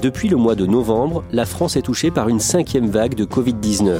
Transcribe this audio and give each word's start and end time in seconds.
Depuis 0.00 0.28
le 0.28 0.36
mois 0.36 0.54
de 0.54 0.64
novembre, 0.64 1.24
la 1.32 1.44
France 1.44 1.76
est 1.76 1.82
touchée 1.82 2.12
par 2.12 2.28
une 2.28 2.38
cinquième 2.38 2.88
vague 2.88 3.14
de 3.14 3.24
Covid-19. 3.24 3.98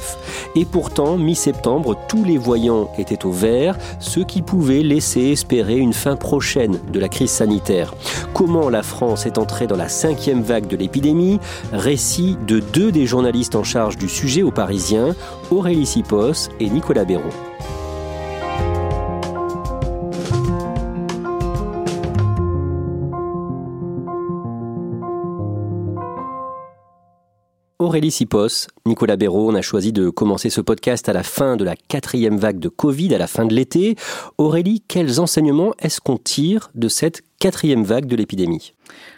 Et 0.55 0.63
pourtant, 0.63 1.17
mi-septembre, 1.17 1.97
tous 2.07 2.23
les 2.23 2.37
voyants 2.37 2.89
étaient 2.97 3.25
au 3.25 3.31
vert, 3.31 3.77
ce 3.99 4.21
qui 4.21 4.41
pouvait 4.41 4.83
laisser 4.83 5.31
espérer 5.31 5.77
une 5.77 5.93
fin 5.93 6.15
prochaine 6.15 6.79
de 6.93 6.99
la 6.99 7.09
crise 7.09 7.31
sanitaire. 7.31 7.93
Comment 8.33 8.69
la 8.69 8.83
France 8.83 9.25
est 9.25 9.37
entrée 9.37 9.67
dans 9.67 9.75
la 9.75 9.89
cinquième 9.89 10.41
vague 10.41 10.67
de 10.67 10.77
l'épidémie? 10.77 11.39
Récit 11.73 12.37
de 12.47 12.59
deux 12.59 12.91
des 12.91 13.05
journalistes 13.05 13.55
en 13.55 13.63
charge 13.63 13.97
du 13.97 14.07
sujet 14.07 14.43
aux 14.43 14.51
Parisiens, 14.51 15.15
Aurélie 15.51 15.85
Sipos 15.85 16.49
et 16.59 16.69
Nicolas 16.69 17.03
Béraud. 17.03 17.33
Aurélie 27.81 28.11
Sipos, 28.11 28.67
Nicolas 28.85 29.15
Béraud, 29.15 29.49
on 29.49 29.55
a 29.55 29.61
choisi 29.61 29.93
de 29.93 30.09
commencer 30.09 30.49
ce 30.49 30.59
podcast 30.59 31.07
à 31.07 31.13
la 31.13 31.23
fin 31.23 31.55
de 31.55 31.63
la 31.63 31.77
quatrième 31.77 32.35
vague 32.35 32.59
de 32.59 32.67
Covid, 32.67 33.15
à 33.15 33.17
la 33.17 33.25
fin 33.25 33.45
de 33.45 33.55
l'été. 33.55 33.95
Aurélie, 34.37 34.83
quels 34.85 35.21
enseignements 35.21 35.71
est-ce 35.79 36.01
qu'on 36.01 36.17
tire 36.17 36.71
de 36.75 36.89
cette 36.89 37.21
quatrième 37.39 37.85
vague 37.85 38.05
de 38.05 38.17
l'épidémie? 38.17 38.73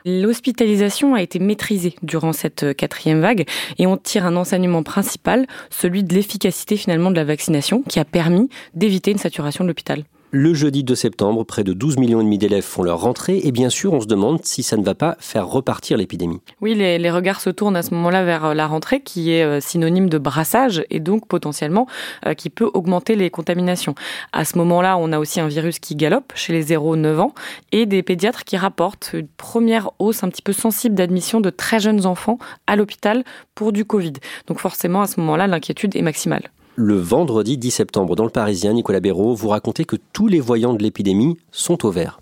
L'hospitalisation 0.06 1.16
a 1.16 1.24
été 1.24 1.40
maîtrisée 1.40 1.96
durant 2.04 2.34
cette 2.34 2.76
quatrième 2.76 3.20
vague 3.20 3.48
et 3.80 3.88
on 3.88 3.98
tire 3.98 4.28
un 4.28 4.36
enseignement 4.36 4.84
principal, 4.84 5.48
celui 5.72 6.04
de 6.04 6.14
l'efficacité 6.14 6.78
finalement 6.78 7.10
de 7.10 7.16
la 7.16 7.26
vaccination 7.26 7.82
qui 7.82 8.00
a 8.00 8.06
permis 8.06 8.48
d'éviter 8.76 9.10
une 9.10 9.18
saturation 9.18 9.64
de 9.64 9.70
l'hôpital. 9.70 10.04
Le 10.34 10.54
jeudi 10.54 10.86
2 10.86 10.96
septembre, 10.96 11.44
près 11.44 11.66
de 11.66 11.74
12 11.74 11.98
millions 11.98 12.22
et 12.22 12.24
demi 12.24 12.38
d'élèves 12.38 12.64
font 12.64 12.84
leur 12.84 13.02
rentrée 13.02 13.42
et 13.44 13.52
bien 13.52 13.70
sûr, 13.70 13.92
on 13.92 14.00
se 14.00 14.06
demande 14.06 14.40
si 14.46 14.64
ça 14.64 14.78
ne 14.78 14.84
va 14.84 14.96
pas 14.96 15.18
faire 15.20 15.46
repartir 15.46 15.98
l'épidémie. 15.98 16.40
Oui, 16.62 16.74
les, 16.74 17.12
regards 17.12 17.42
se 17.42 17.50
tournent 17.50 17.76
à 17.76 17.84
ce 17.84 17.94
moment-là 17.96 18.24
vers 18.24 18.46
euh, 18.46 18.54
la 18.54 18.66
rentrée 18.66 19.02
qui 19.02 19.34
est 19.34 19.44
euh, 19.44 19.60
synonyme 19.60 20.10
de 20.10 20.18
brassage 20.18 20.86
et 20.90 21.02
donc 21.02 21.28
potentiellement 21.28 21.86
euh, 22.26 22.34
qui 22.34 22.50
peut 22.50 22.72
augmenter 22.74 23.18
les 23.18 23.30
contaminations. 23.30 23.94
À 24.32 24.46
ce 24.46 24.58
moment-là, 24.60 24.98
on 24.98 25.12
a 25.12 25.20
aussi 25.20 25.42
un 25.42 25.50
virus 25.50 25.80
qui 25.80 25.98
galope 25.98 26.32
chez 26.34 26.54
les 26.54 26.64
0-9 26.64 27.20
ans 27.20 27.34
et 27.74 27.86
des 27.86 28.02
pédiatres 28.02 28.46
qui 28.46 28.56
rapportent 28.56 29.10
une 29.14 29.28
première 29.28 29.90
hausse 30.00 30.24
un 30.24 30.30
petit 30.30 30.42
peu 30.42 30.54
sensible 30.54 30.96
d'admission 30.96 31.42
de 31.42 31.50
très 31.50 31.82
jeunes 31.82 32.06
enfants 32.06 32.38
à 32.68 32.78
l'hôpital 32.78 33.26
pour 33.54 33.74
du 33.74 33.84
Covid. 33.84 34.14
Donc 34.48 34.60
forcément, 34.60 35.02
à 35.02 35.08
ce 35.08 35.20
moment-là, 35.20 35.48
l'inquiétude 35.48 35.94
est 35.94 36.02
maximale. 36.02 36.52
Le 36.76 36.96
vendredi 36.96 37.58
10 37.58 37.70
septembre, 37.70 38.16
dans 38.16 38.24
le 38.24 38.30
Parisien, 38.30 38.72
Nicolas 38.72 39.02
Béraud, 39.02 39.36
vous 39.36 39.50
racontez 39.50 39.84
que 39.84 39.98
tous 40.14 40.30
les 40.30 40.40
voyants 40.40 40.74
de 40.74 40.82
l'épidémie 40.82 41.38
sont 41.52 41.86
au 41.86 41.92
vert. 41.92 42.22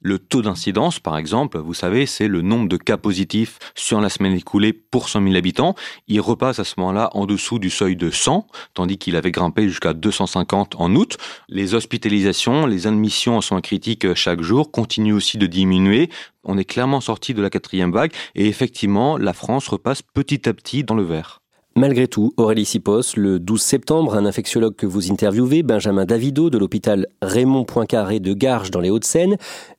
Le 0.00 0.20
taux 0.20 0.42
d'incidence, 0.42 1.00
par 1.00 1.18
exemple, 1.18 1.58
vous 1.58 1.74
savez, 1.74 2.06
c'est 2.06 2.28
le 2.28 2.40
nombre 2.40 2.68
de 2.68 2.76
cas 2.76 2.96
positifs 2.96 3.58
sur 3.74 4.00
la 4.00 4.08
semaine 4.08 4.34
écoulée 4.34 4.72
pour 4.72 5.08
100 5.08 5.24
000 5.24 5.34
habitants. 5.34 5.74
Il 6.06 6.20
repasse 6.20 6.60
à 6.60 6.64
ce 6.64 6.76
moment-là 6.78 7.10
en 7.14 7.26
dessous 7.26 7.58
du 7.58 7.68
seuil 7.68 7.96
de 7.96 8.10
100, 8.10 8.46
tandis 8.74 8.96
qu'il 8.96 9.16
avait 9.16 9.32
grimpé 9.32 9.68
jusqu'à 9.68 9.92
250 9.92 10.76
en 10.78 10.94
août. 10.94 11.18
Les 11.48 11.74
hospitalisations, 11.74 12.66
les 12.66 12.86
admissions 12.86 13.38
en 13.38 13.40
soins 13.40 13.60
critiques 13.60 14.14
chaque 14.14 14.40
jour 14.40 14.70
continuent 14.70 15.16
aussi 15.16 15.36
de 15.36 15.48
diminuer. 15.48 16.10
On 16.44 16.56
est 16.58 16.64
clairement 16.64 17.00
sorti 17.00 17.34
de 17.34 17.42
la 17.42 17.50
quatrième 17.50 17.90
vague 17.90 18.12
et 18.36 18.46
effectivement, 18.46 19.18
la 19.18 19.32
France 19.32 19.66
repasse 19.66 20.00
petit 20.00 20.48
à 20.48 20.54
petit 20.54 20.84
dans 20.84 20.94
le 20.94 21.02
vert. 21.02 21.40
Malgré 21.76 22.08
tout, 22.08 22.34
Aurélie 22.36 22.64
Sipos, 22.64 23.14
le 23.16 23.38
12 23.38 23.62
septembre, 23.62 24.16
un 24.16 24.26
infectiologue 24.26 24.74
que 24.74 24.86
vous 24.86 25.12
interviewez, 25.12 25.62
Benjamin 25.62 26.04
Davido 26.04 26.50
de 26.50 26.58
l'hôpital 26.58 27.06
Raymond 27.22 27.64
Poincaré 27.64 28.18
de 28.18 28.34
Garges 28.34 28.72
dans 28.72 28.80
les 28.80 28.90
Hauts-de-Seine, 28.90 29.36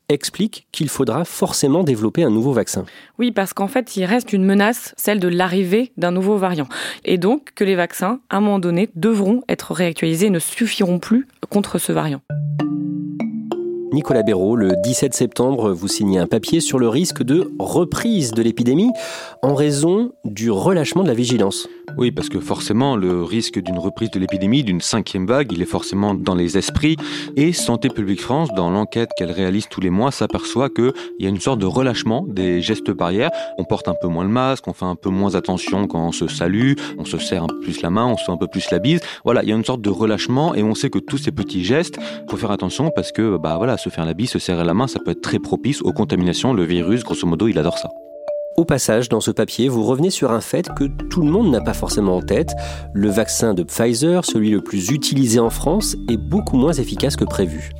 explique 0.07 0.67
qu'il 0.71 0.87
faudra 0.87 1.25
forcément 1.25 1.83
développer 1.83 2.23
un 2.23 2.29
nouveau 2.29 2.53
vaccin. 2.53 2.85
Oui, 3.19 3.31
parce 3.31 3.53
qu'en 3.53 3.67
fait, 3.67 3.97
il 3.97 4.05
reste 4.05 4.31
une 4.31 4.45
menace, 4.45 4.93
celle 4.97 5.19
de 5.19 5.27
l'arrivée 5.27 5.91
d'un 5.97 6.11
nouveau 6.11 6.37
variant. 6.37 6.67
Et 7.03 7.17
donc 7.17 7.51
que 7.55 7.65
les 7.65 7.75
vaccins, 7.75 8.21
à 8.29 8.37
un 8.37 8.41
moment 8.41 8.59
donné, 8.59 8.89
devront 8.95 9.41
être 9.49 9.73
réactualisés 9.73 10.27
et 10.27 10.31
ne 10.31 10.39
suffiront 10.39 10.99
plus 10.99 11.27
contre 11.49 11.77
ce 11.77 11.91
variant. 11.91 12.21
Nicolas 13.93 14.23
Béraud, 14.23 14.55
le 14.55 14.77
17 14.81 15.13
septembre, 15.13 15.73
vous 15.73 15.89
signez 15.89 16.17
un 16.17 16.25
papier 16.25 16.61
sur 16.61 16.79
le 16.79 16.87
risque 16.87 17.23
de 17.23 17.51
reprise 17.59 18.31
de 18.31 18.41
l'épidémie 18.41 18.89
en 19.41 19.53
raison 19.53 20.13
du 20.23 20.49
relâchement 20.49 21.03
de 21.03 21.09
la 21.09 21.13
vigilance. 21.13 21.67
Oui, 21.97 22.11
parce 22.11 22.29
que 22.29 22.39
forcément, 22.39 22.95
le 22.95 23.21
risque 23.21 23.59
d'une 23.59 23.77
reprise 23.77 24.09
de 24.11 24.19
l'épidémie, 24.19 24.63
d'une 24.63 24.79
cinquième 24.79 25.25
vague, 25.25 25.51
il 25.51 25.61
est 25.61 25.65
forcément 25.65 26.13
dans 26.13 26.35
les 26.35 26.57
esprits. 26.57 26.95
Et 27.35 27.51
Santé 27.51 27.89
publique 27.89 28.21
France, 28.21 28.49
dans 28.55 28.69
l'enquête 28.69 29.09
qu'elle 29.17 29.31
réalise 29.31 29.67
tous 29.69 29.81
les 29.81 29.89
mois, 29.89 30.11
s'aperçoit 30.11 30.69
qu'il 30.69 30.93
y 31.19 31.25
a 31.25 31.29
une 31.29 31.41
sorte 31.41 31.59
de 31.59 31.65
relâchement 31.65 32.23
des 32.27 32.61
gestes 32.61 32.91
barrières. 32.91 33.31
On 33.57 33.65
porte 33.65 33.89
un 33.89 33.93
peu 33.93 34.07
moins 34.07 34.23
le 34.23 34.29
masque, 34.29 34.69
on 34.69 34.73
fait 34.73 34.85
un 34.85 34.95
peu 34.95 35.09
moins 35.09 35.35
attention 35.35 35.87
quand 35.87 36.07
on 36.07 36.11
se 36.13 36.27
salue, 36.27 36.73
on 36.97 37.03
se 37.03 37.17
serre 37.17 37.43
un 37.43 37.47
peu 37.47 37.59
plus 37.59 37.81
la 37.81 37.89
main, 37.89 38.05
on 38.05 38.15
se 38.15 38.23
fait 38.23 38.31
un 38.31 38.37
peu 38.37 38.47
plus 38.47 38.71
la 38.71 38.79
bise. 38.79 39.01
Voilà, 39.25 39.43
il 39.43 39.49
y 39.49 39.51
a 39.51 39.55
une 39.55 39.65
sorte 39.65 39.81
de 39.81 39.89
relâchement 39.89 40.55
et 40.55 40.63
on 40.63 40.75
sait 40.75 40.89
que 40.89 40.99
tous 40.99 41.17
ces 41.17 41.31
petits 41.31 41.65
gestes, 41.65 41.99
faut 42.29 42.37
faire 42.37 42.51
attention 42.51 42.89
parce 42.95 43.11
que, 43.11 43.35
bah 43.35 43.57
voilà, 43.57 43.77
se 43.81 43.89
faire 43.89 44.05
la 44.05 44.13
bise, 44.13 44.29
se 44.29 44.39
serrer 44.39 44.63
la 44.63 44.73
main, 44.73 44.87
ça 44.87 44.99
peut 45.03 45.11
être 45.11 45.21
très 45.21 45.39
propice 45.39 45.81
aux 45.81 45.91
contaminations. 45.91 46.53
Le 46.53 46.63
virus, 46.63 47.03
grosso 47.03 47.27
modo, 47.27 47.47
il 47.47 47.57
adore 47.57 47.77
ça. 47.77 47.89
Au 48.57 48.65
passage, 48.65 49.09
dans 49.09 49.21
ce 49.21 49.31
papier, 49.31 49.69
vous 49.69 49.83
revenez 49.83 50.09
sur 50.09 50.31
un 50.31 50.41
fait 50.41 50.69
que 50.75 50.83
tout 51.09 51.21
le 51.21 51.31
monde 51.31 51.49
n'a 51.49 51.61
pas 51.61 51.73
forcément 51.73 52.17
en 52.17 52.21
tête. 52.21 52.51
Le 52.93 53.09
vaccin 53.09 53.53
de 53.53 53.63
Pfizer, 53.63 54.25
celui 54.25 54.51
le 54.51 54.61
plus 54.61 54.89
utilisé 54.89 55.39
en 55.39 55.49
France, 55.49 55.95
est 56.09 56.17
beaucoup 56.17 56.57
moins 56.57 56.73
efficace 56.73 57.15
que 57.15 57.23
prévu. 57.23 57.71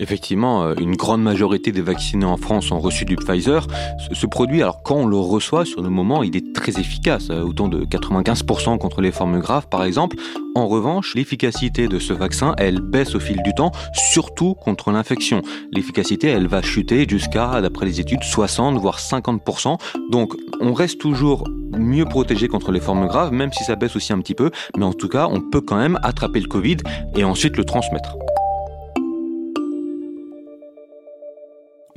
Effectivement, 0.00 0.64
euh, 0.64 0.74
une 0.80 0.96
grande 0.96 1.22
majorité 1.22 1.72
des 1.72 1.82
vaccinés 1.82 2.24
en 2.24 2.36
France 2.36 2.70
ont 2.70 2.78
reçu 2.78 3.04
du 3.04 3.16
Pfizer. 3.16 3.66
Ce 4.12 4.26
produit, 4.26 4.62
alors 4.62 4.82
quand 4.82 4.96
on 4.96 5.06
le 5.06 5.16
reçoit 5.16 5.64
sur 5.64 5.82
le 5.82 5.88
moment, 5.88 6.22
il 6.22 6.36
est 6.36 6.54
très 6.54 6.78
efficace, 6.78 7.28
euh, 7.30 7.42
autant 7.42 7.68
de 7.68 7.84
95% 7.84 8.78
contre 8.78 9.00
les 9.00 9.12
formes 9.12 9.40
graves 9.40 9.68
par 9.68 9.84
exemple. 9.84 10.16
En 10.54 10.66
revanche, 10.66 11.14
l'efficacité 11.14 11.88
de 11.88 11.98
ce 11.98 12.12
vaccin, 12.12 12.54
elle 12.58 12.80
baisse 12.80 13.14
au 13.14 13.20
fil 13.20 13.42
du 13.42 13.54
temps, 13.54 13.72
surtout 13.92 14.54
contre 14.54 14.90
l'infection. 14.90 15.42
L'efficacité, 15.72 16.28
elle 16.28 16.46
va 16.46 16.62
chuter 16.62 17.06
jusqu'à, 17.08 17.60
d'après 17.60 17.86
les 17.86 18.00
études, 18.00 18.24
60 18.24 18.76
voire 18.78 18.98
50%. 18.98 19.78
Donc 20.10 20.34
on 20.60 20.72
reste 20.72 20.98
toujours 20.98 21.44
mieux 21.76 22.04
protégé 22.04 22.48
contre 22.48 22.72
les 22.72 22.80
formes 22.80 23.06
graves, 23.06 23.32
même 23.32 23.52
si 23.52 23.64
ça 23.64 23.76
baisse 23.76 23.96
aussi 23.96 24.12
un 24.12 24.18
petit 24.20 24.34
peu, 24.34 24.50
mais 24.76 24.84
en 24.84 24.92
tout 24.92 25.08
cas, 25.08 25.28
on 25.30 25.40
peut 25.40 25.60
quand 25.60 25.76
même 25.76 25.98
attraper 26.02 26.40
le 26.40 26.48
Covid 26.48 26.78
et 27.16 27.24
ensuite 27.24 27.56
le 27.56 27.64
transmettre. 27.64 28.16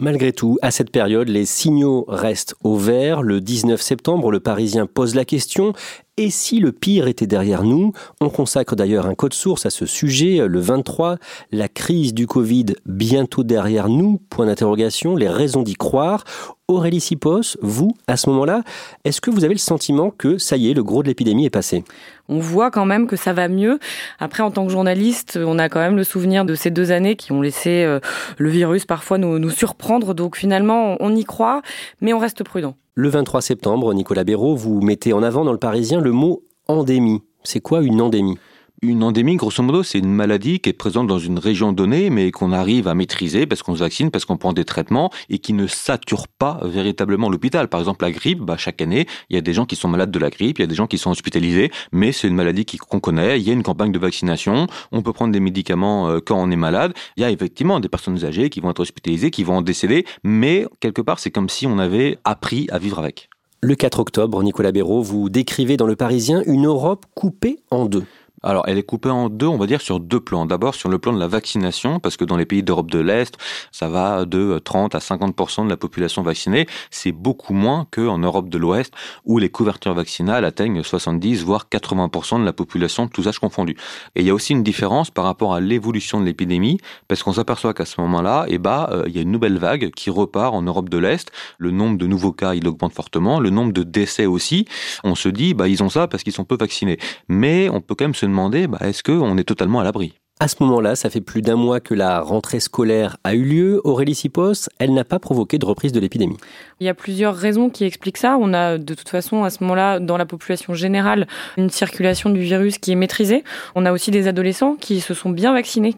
Malgré 0.02 0.34
tout, 0.34 0.58
à 0.64 0.72
cette 0.72 0.90
période, 0.90 1.30
les 1.30 1.46
signaux 1.46 2.06
restent 2.08 2.56
au 2.64 2.76
vert. 2.76 3.22
Le 3.22 3.40
19 3.40 3.80
septembre, 3.80 4.32
le 4.32 4.40
Parisien 4.40 4.88
pose 4.88 5.14
la 5.14 5.26
question 5.26 5.74
et 6.22 6.30
si 6.30 6.60
le 6.60 6.72
pire 6.72 7.08
était 7.08 7.26
derrière 7.26 7.64
nous 7.64 7.94
On 8.20 8.30
consacre 8.30 8.76
d'ailleurs 8.76 9.08
un 9.08 9.16
code 9.16 9.34
source 9.34 9.66
à 9.66 9.72
ce 9.72 9.88
sujet, 9.88 10.48
le 10.48 10.60
23, 10.60 11.18
la 11.52 11.68
crise 11.68 12.14
du 12.14 12.28
Covid 12.28 12.68
bientôt 12.86 13.44
derrière 13.44 13.90
nous, 13.90 14.22
point 14.30 14.46
d'interrogation, 14.46 15.16
les 15.16 15.28
raisons 15.28 15.64
d'y 15.64 15.74
croire. 15.74 16.24
Aurélie 16.68 17.02
Sipos, 17.02 17.58
vous, 17.64 17.96
à 18.06 18.18
ce 18.18 18.30
moment-là, 18.30 18.62
est-ce 19.04 19.20
que 19.20 19.32
vous 19.32 19.44
avez 19.44 19.56
le 19.56 19.60
sentiment 19.60 20.12
que 20.12 20.38
ça 20.38 20.58
y 20.58 20.70
est, 20.70 20.76
le 20.76 20.84
gros 20.84 21.02
de 21.02 21.08
l'épidémie 21.08 21.46
est 21.46 21.50
passé? 21.50 21.84
On 22.30 22.38
voit 22.38 22.70
quand 22.70 22.86
même 22.86 23.08
que 23.08 23.16
ça 23.16 23.34
va 23.34 23.48
mieux. 23.48 23.80
Après, 24.20 24.44
en 24.44 24.52
tant 24.52 24.68
que 24.68 24.72
journaliste, 24.72 25.40
on 25.44 25.58
a 25.58 25.70
quand 25.70 25.80
même 25.80 25.98
le 25.98 26.04
souvenir 26.04 26.46
de 26.46 26.54
ces 26.54 26.70
deux 26.70 26.92
années 26.92 27.16
qui 27.16 27.32
ont 27.32 27.42
laissé 27.42 27.84
euh, 27.84 28.00
le 28.38 28.50
virus 28.52 28.86
parfois 28.86 29.18
nous, 29.18 29.40
nous 29.40 29.50
surprendre. 29.50 30.14
Donc 30.14 30.38
finalement, 30.38 30.98
on 31.00 31.16
y 31.16 31.24
croit, 31.24 31.64
mais 32.00 32.14
on 32.14 32.20
reste 32.20 32.44
prudent. 32.44 32.76
Le 32.94 33.08
23 33.08 33.42
septembre, 33.42 33.94
Nicolas 33.94 34.26
Béraud, 34.26 34.58
vous 34.58 34.82
mettez 34.82 35.14
en 35.14 35.24
avant 35.24 35.46
dans 35.46 35.54
le 35.54 35.58
Parisien 35.58 36.02
le 36.02 36.12
mot 36.12 36.44
endémie. 36.68 37.24
C'est 37.42 37.62
quoi 37.62 37.82
une 37.82 38.02
endémie? 38.02 38.38
Une 38.84 39.04
endémie, 39.04 39.36
grosso 39.36 39.62
modo, 39.62 39.84
c'est 39.84 40.00
une 40.00 40.12
maladie 40.12 40.60
qui 40.60 40.70
est 40.70 40.74
présente 40.74 41.06
dans 41.06 41.20
une 41.20 41.38
région 41.38 41.72
donnée, 41.72 42.10
mais 42.10 42.32
qu'on 42.32 42.52
arrive 42.52 42.88
à 42.88 42.96
maîtriser 42.96 43.46
parce 43.46 43.62
qu'on 43.62 43.76
se 43.76 43.80
vaccine, 43.82 44.10
parce 44.10 44.26
qu'on 44.26 44.38
prend 44.38 44.54
des 44.54 44.66
traitements 44.66 45.12
et 45.30 45.38
qui 45.38 45.54
ne 45.54 45.68
sature 45.68 46.28
pas 46.28 46.60
véritablement 46.64 47.30
l'hôpital. 47.30 47.68
Par 47.68 47.80
exemple, 47.80 48.04
la 48.04 48.12
grippe, 48.12 48.40
bah, 48.40 48.58
chaque 48.58 48.82
année, 48.82 49.06
il 49.30 49.36
y 49.36 49.38
a 49.38 49.42
des 49.42 49.54
gens 49.54 49.68
qui 49.68 49.76
sont 49.76 49.88
malades 49.88 50.10
de 50.10 50.18
la 50.18 50.32
grippe, 50.32 50.58
il 50.58 50.64
y 50.64 50.66
a 50.66 50.68
des 50.68 50.74
gens 50.74 50.88
qui 50.88 50.98
sont 50.98 51.12
hospitalisés, 51.12 51.70
mais 51.92 52.12
c'est 52.12 52.28
une 52.28 52.34
maladie 52.34 52.66
qu'on 52.66 53.00
connaît. 53.00 53.40
Il 53.40 53.48
y 53.48 53.52
a 53.52 53.54
une 53.54 53.62
campagne 53.62 53.92
de 53.92 54.00
vaccination, 54.00 54.66
on 54.92 55.04
peut 55.04 55.14
prendre 55.14 55.32
des 55.32 55.40
médicaments 55.40 56.10
euh, 56.10 56.20
quand 56.20 56.42
on 56.42 56.50
est 56.50 56.56
malade. 56.56 56.94
Il 57.18 57.22
y 57.22 57.24
a 57.24 57.30
effectivement 57.30 57.80
des 57.80 57.90
personnes 57.90 58.26
âgées 58.26 58.50
qui 58.50 58.62
vont 58.62 58.72
être 58.72 58.80
hospitalisées, 58.80 59.30
qui 59.30 59.44
vont 59.44 59.58
en 59.58 59.62
décéder, 59.62 60.06
mais 60.24 60.66
quelque 60.80 61.04
part, 61.04 61.20
c'est 61.20 61.30
comme 61.30 61.50
si 61.50 61.68
on 61.68 61.78
avait 61.78 62.18
appris 62.24 62.68
à 62.72 62.80
vivre 62.80 62.98
avec. 62.98 63.30
Le 63.62 63.76
4 63.76 64.00
octobre, 64.00 64.42
Nicolas 64.42 64.72
Béraud, 64.72 65.04
vous 65.04 65.30
décrivez 65.30 65.78
dans 65.78 65.86
Le 65.86 65.96
Parisien 65.96 66.42
une 66.48 66.66
Europe 66.66 67.06
coupée 67.14 67.60
en 67.70 67.86
deux. 67.86 68.06
Alors, 68.44 68.64
elle 68.68 68.78
est 68.78 68.84
coupée 68.84 69.10
en 69.10 69.30
deux, 69.30 69.46
on 69.46 69.58
va 69.58 69.68
dire, 69.68 69.82
sur 69.82 70.00
deux 70.00 70.20
plans. 70.20 70.46
D'abord, 70.46 70.74
sur 70.74 70.90
le 70.90 70.98
plan 70.98 71.14
de 71.14 71.20
la 71.20 71.28
vaccination, 71.28 72.00
parce 72.00 72.18
que 72.18 72.26
dans 72.26 72.38
les 72.38 72.46
pays 72.46 72.64
d'Europe 72.64 72.90
de 72.90 73.00
l'Est, 73.00 73.38
ça 73.72 73.90
va 73.90 74.26
de 74.26 74.60
30 74.60 74.96
à 74.96 75.00
50% 75.00 75.66
de 75.66 75.70
la 75.70 75.78
population 75.78 76.24
vaccinée. 76.24 76.68
C'est 76.90 77.12
beaucoup 77.12 77.54
moins 77.54 77.88
qu'en 77.92 78.18
Europe 78.18 78.50
de 78.50 78.58
l'Ouest, 78.58 78.94
où 79.26 79.38
les 79.38 79.50
couvertures 79.50 79.94
vaccinales 79.94 80.46
atteignent 80.46 80.82
70, 80.82 81.44
voire 81.44 81.68
80% 81.72 82.40
de 82.40 82.46
la 82.46 82.54
population, 82.54 83.08
tous 83.08 83.28
âges 83.28 83.40
confondus. 83.40 83.76
Et 84.16 84.22
il 84.22 84.28
y 84.28 84.30
a 84.30 84.34
aussi 84.34 84.54
une 84.54 84.64
différence 84.64 85.12
par 85.12 85.26
rapport 85.26 85.54
à 85.54 85.60
l'évolution 85.60 86.20
de 86.20 86.26
l'épidémie, 86.26 86.80
parce 87.08 87.22
qu'on 87.22 87.34
s'aperçoit 87.34 87.74
qu'à 87.74 87.86
ce 87.86 88.02
moment-là, 88.02 88.46
eh 88.48 88.58
ben, 88.58 88.88
euh, 88.92 89.04
il 89.08 89.16
y 89.16 89.20
a 89.20 89.22
une 89.22 89.32
nouvelle 89.32 89.60
vague 89.60 89.92
qui 89.92 90.10
repart 90.10 90.54
en 90.56 90.64
Europe 90.64 90.90
de 90.90 90.98
l'Est. 90.98 91.32
Le 91.60 91.70
nombre 91.70 91.98
de 91.98 92.08
nouveaux 92.08 92.32
cas, 92.34 92.56
il 92.56 92.68
augmente 92.68 92.94
fortement. 92.94 93.40
Le 93.40 93.52
nombre 93.52 93.72
de 93.72 93.84
décès 93.84 94.26
aussi. 94.26 94.66
On 95.04 95.16
se 95.16 95.30
dit, 95.30 95.54
bah, 95.54 95.68
ils 95.68 95.84
ont 95.84 95.90
ça 95.90 96.08
parce 96.08 96.24
qu'ils 96.24 96.34
sont 96.34 96.46
peu 96.46 96.58
vaccinés. 96.58 96.98
Mais 97.28 97.70
on 97.70 97.82
peut 97.82 97.96
quand 97.96 98.06
même 98.06 98.16
se 98.16 98.26
demander, 98.32 98.68
bah, 98.68 98.80
est-ce 98.82 99.04
qu'on 99.04 99.38
est 99.38 99.44
totalement 99.44 99.80
à 99.80 99.84
l'abri? 99.84 100.16
À 100.42 100.48
ce 100.48 100.56
moment-là, 100.62 100.96
ça 100.96 101.12
fait 101.12 101.22
plus 101.22 101.44
d'un 101.44 101.56
mois 101.56 101.80
que 101.80 101.94
la 101.94 102.20
rentrée 102.20 102.60
scolaire 102.60 103.18
a 103.24 103.36
eu 103.36 103.44
lieu. 103.44 103.82
Aurélie 103.84 104.16
Sipos, 104.16 104.70
elle 104.80 104.92
n'a 104.92 105.04
pas 105.04 105.20
provoqué 105.20 105.60
de 105.60 105.66
reprise 105.68 105.92
de 105.92 106.00
l'épidémie. 106.00 106.38
Il 106.80 106.88
y 106.88 106.90
a 106.90 106.96
plusieurs 106.96 107.36
raisons 107.36 107.70
qui 107.70 107.84
expliquent 107.84 108.18
ça. 108.18 108.40
On 108.42 108.52
a 108.56 108.80
de 108.80 108.94
toute 108.96 109.10
façon 109.10 109.44
à 109.44 109.52
ce 109.52 109.64
moment-là, 109.64 110.00
dans 110.00 110.18
la 110.18 110.26
population 110.26 110.74
générale, 110.74 111.28
une 111.58 111.70
circulation 111.70 112.32
du 112.32 112.40
virus 112.40 112.80
qui 112.80 112.92
est 112.92 112.96
maîtrisée. 112.96 113.44
On 113.76 113.86
a 113.86 113.92
aussi 113.92 114.10
des 114.10 114.28
adolescents 114.28 114.74
qui 114.80 115.00
se 115.00 115.14
sont 115.14 115.30
bien 115.30 115.54
vaccinés. 115.54 115.94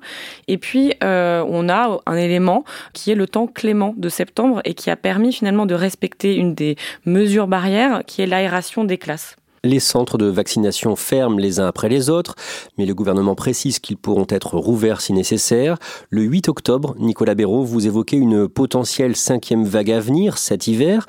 Et 0.50 0.57
puis, 0.57 0.94
euh, 1.06 1.41
on 1.47 1.69
a 1.69 2.00
un 2.06 2.18
élément 2.18 2.65
qui 2.91 3.12
est 3.12 3.15
le 3.15 3.27
temps 3.27 3.47
clément 3.47 3.94
de 3.95 4.09
septembre 4.09 4.59
et 4.65 4.74
qui 4.74 4.89
a 4.89 4.97
permis 4.97 5.31
finalement 5.31 5.65
de 5.65 5.74
respecter 5.74 6.35
une 6.35 6.53
des 6.53 6.75
mesures 7.06 7.47
barrières 7.47 8.03
qui 8.06 8.21
est 8.21 8.27
l'aération 8.27 8.83
des 8.83 8.97
classes. 8.97 9.38
Les 9.65 9.80
centres 9.80 10.18
de 10.18 10.25
vaccination 10.25 10.98
ferment 10.98 11.39
les 11.39 11.62
uns 11.62 11.68
après 11.68 11.88
les 11.88 12.10
autres, 12.10 12.36
mais 12.77 12.86
le 12.86 12.94
gouvernement 12.94 13.33
précise 13.33 13.80
qu'ils 13.80 13.95
pourront 13.95 14.27
être 14.27 14.57
rouverts 14.57 15.00
si 15.00 15.13
nécessaire. 15.13 15.77
Le 16.10 16.24
8 16.24 16.50
octobre, 16.50 16.95
Nicolas 17.00 17.33
Béraud, 17.33 17.63
vous 17.63 17.88
évoquez 17.88 18.18
une 18.18 18.50
potentielle 18.50 19.15
cinquième 19.15 19.63
vague 19.63 19.92
à 19.92 20.01
venir 20.01 20.38
cet 20.38 20.68
hiver. 20.68 21.07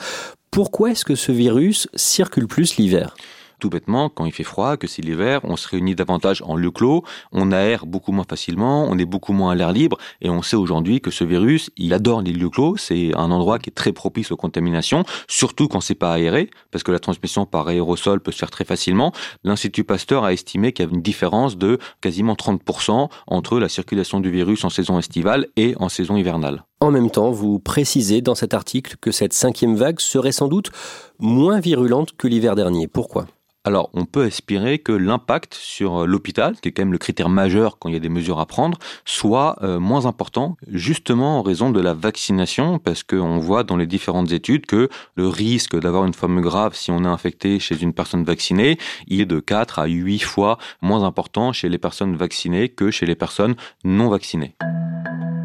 Pourquoi 0.53 0.93
est-ce 0.93 1.05
que 1.05 1.17
ce 1.17 1.33
virus 1.33 1.89
circule 1.97 2.47
plus 2.47 2.77
l'hiver? 2.77 3.17
Tout 3.65 3.71
bêtement, 3.71 4.11
quand 4.11 4.27
il 4.27 4.33
fait 4.33 4.45
froid, 4.45 4.77
que 4.77 4.87
c'est 4.87 5.01
l'hiver, 5.01 5.41
on 5.43 5.57
se 5.57 5.67
réunit 5.67 5.95
davantage 5.95 6.43
en 6.45 6.55
lieu 6.55 6.71
clos, 6.71 7.03
on 7.33 7.51
aère 7.51 7.87
beaucoup 7.87 8.13
moins 8.13 8.27
facilement, 8.29 8.87
on 8.91 8.99
est 8.99 9.07
beaucoup 9.07 9.33
moins 9.33 9.53
à 9.53 9.55
l'air 9.55 9.73
libre, 9.73 9.97
et 10.21 10.29
on 10.29 10.43
sait 10.43 10.55
aujourd'hui 10.55 11.01
que 11.01 11.11
ce 11.11 11.25
virus, 11.25 11.71
il 11.79 11.95
adore 11.95 12.21
les 12.21 12.33
lieux 12.33 12.51
clos, 12.51 12.77
c'est 12.77 13.17
un 13.17 13.31
endroit 13.31 13.59
qui 13.59 13.71
est 13.71 13.73
très 13.73 13.93
propice 13.93 14.33
aux 14.33 14.37
contaminations, 14.37 15.05
surtout 15.29 15.67
quand 15.67 15.81
c'est 15.81 15.95
pas 15.95 16.13
aéré, 16.13 16.51
parce 16.73 16.83
que 16.83 16.93
la 16.93 16.99
transmission 16.99 17.47
par 17.47 17.67
aérosol 17.67 18.21
peut 18.21 18.33
se 18.33 18.37
faire 18.37 18.51
très 18.51 18.67
facilement. 18.67 19.13
L'Institut 19.45 19.85
Pasteur 19.85 20.25
a 20.25 20.35
estimé 20.35 20.73
qu'il 20.73 20.85
y 20.85 20.87
avait 20.87 20.95
une 20.95 21.01
différence 21.01 21.57
de 21.57 21.79
quasiment 22.03 22.35
30% 22.35 23.09
entre 23.27 23.59
la 23.59 23.71
circulation 23.71 24.21
du 24.21 24.31
virus 24.31 24.63
en 24.67 24.69
saison 24.69 24.99
estivale 24.99 25.47
et 25.57 25.75
en 25.81 25.89
saison 25.89 26.19
hivernale. 26.19 26.65
En 26.81 26.91
même 26.91 27.11
temps, 27.11 27.31
vous 27.31 27.61
précisez 27.61 28.21
dans 28.21 28.35
cet 28.35 28.53
article 28.53 28.97
que 29.01 29.11
cette 29.11 29.33
cinquième 29.33 29.75
vague 29.75 30.01
serait 30.01 30.33
sans 30.33 30.49
doute 30.49 30.71
moins 31.19 31.59
virulente 31.59 32.15
que 32.19 32.29
l'hiver 32.29 32.57
dernier. 32.57 32.89
Pourquoi? 32.89 33.27
Alors, 33.67 33.89
on 33.95 34.05
peut 34.05 34.27
espérer 34.27 34.79
que 34.79 34.93
l'impact 34.93 35.55
sur 35.55 36.03
euh, 36.03 36.07
l'hôpital, 36.07 36.55
qui 36.61 36.69
est 36.69 36.73
quand 36.73 36.83
même 36.83 36.93
le 36.93 36.99
critère 36.99 37.31
majeur 37.31 37.79
quand 37.79 37.89
il 37.89 37.95
y 37.95 37.97
a 37.97 38.01
des 38.01 38.11
mesures 38.11 38.39
à 38.39 38.45
prendre, 38.45 38.79
soit 39.07 39.57
euh, 39.63 39.81
moins 39.81 40.05
important, 40.05 40.59
justement 40.69 41.39
en 41.39 41.43
raison 41.43 41.71
de 41.71 41.81
la 41.81 41.95
vaccination, 41.95 42.79
parce 42.79 43.03
qu'on 43.03 43.39
voit 43.39 43.65
dans 43.65 43.79
les 43.79 43.87
différentes 43.87 44.33
études 44.33 44.67
que 44.67 44.91
le 45.15 45.29
risque 45.29 45.81
d'avoir 45.81 46.05
une 46.05 46.13
forme 46.13 46.43
grave 46.43 46.75
si 46.75 46.91
on 46.91 47.05
est 47.05 47.09
infecté 47.09 47.59
chez 47.59 47.81
une 47.81 47.95
personne 47.95 48.23
vaccinée, 48.23 48.77
il 49.07 49.23
est 49.23 49.27
de 49.27 49.41
4 49.41 49.79
à 49.79 49.87
8 49.87 50.19
fois 50.19 50.59
moins 50.83 51.03
important 51.03 51.55
chez 51.55 51.71
les 51.71 51.79
personnes 51.79 52.17
vaccinées 52.17 52.69
que 52.69 52.91
chez 52.91 53.07
les 53.07 53.15
personnes 53.15 53.55
non 53.83 54.11
vaccinées. 54.11 54.57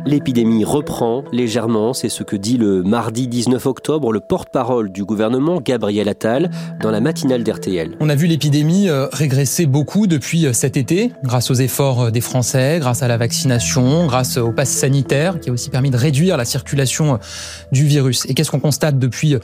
L'épidémie 0.09 0.65
reprend 0.65 1.23
légèrement, 1.31 1.93
c'est 1.93 2.09
ce 2.09 2.23
que 2.23 2.35
dit 2.35 2.57
le 2.57 2.81
mardi 2.81 3.27
19 3.27 3.63
octobre 3.67 4.11
le 4.11 4.19
porte-parole 4.19 4.91
du 4.91 5.05
gouvernement 5.05 5.61
Gabriel 5.61 6.09
Attal 6.09 6.49
dans 6.81 6.89
la 6.89 6.99
matinale 6.99 7.43
d'RTL. 7.43 7.95
On 7.99 8.09
a 8.09 8.15
vu 8.15 8.25
l'épidémie 8.25 8.89
euh, 8.89 9.05
régresser 9.13 9.67
beaucoup 9.67 10.07
depuis 10.07 10.47
euh, 10.47 10.53
cet 10.53 10.77
été, 10.77 11.11
grâce 11.23 11.51
aux 11.51 11.53
efforts 11.53 12.05
euh, 12.05 12.09
des 12.09 12.21
Français, 12.21 12.79
grâce 12.79 13.03
à 13.03 13.07
la 13.07 13.17
vaccination, 13.17 14.07
grâce 14.07 14.37
au 14.37 14.51
pass 14.51 14.69
sanitaire 14.71 15.39
qui 15.39 15.51
a 15.51 15.53
aussi 15.53 15.69
permis 15.69 15.91
de 15.91 15.97
réduire 15.97 16.37
la 16.37 16.45
circulation 16.45 17.19
du 17.71 17.85
virus. 17.85 18.25
Et 18.27 18.33
qu'est-ce 18.33 18.49
qu'on 18.49 18.59
constate 18.59 18.97
depuis 18.97 19.35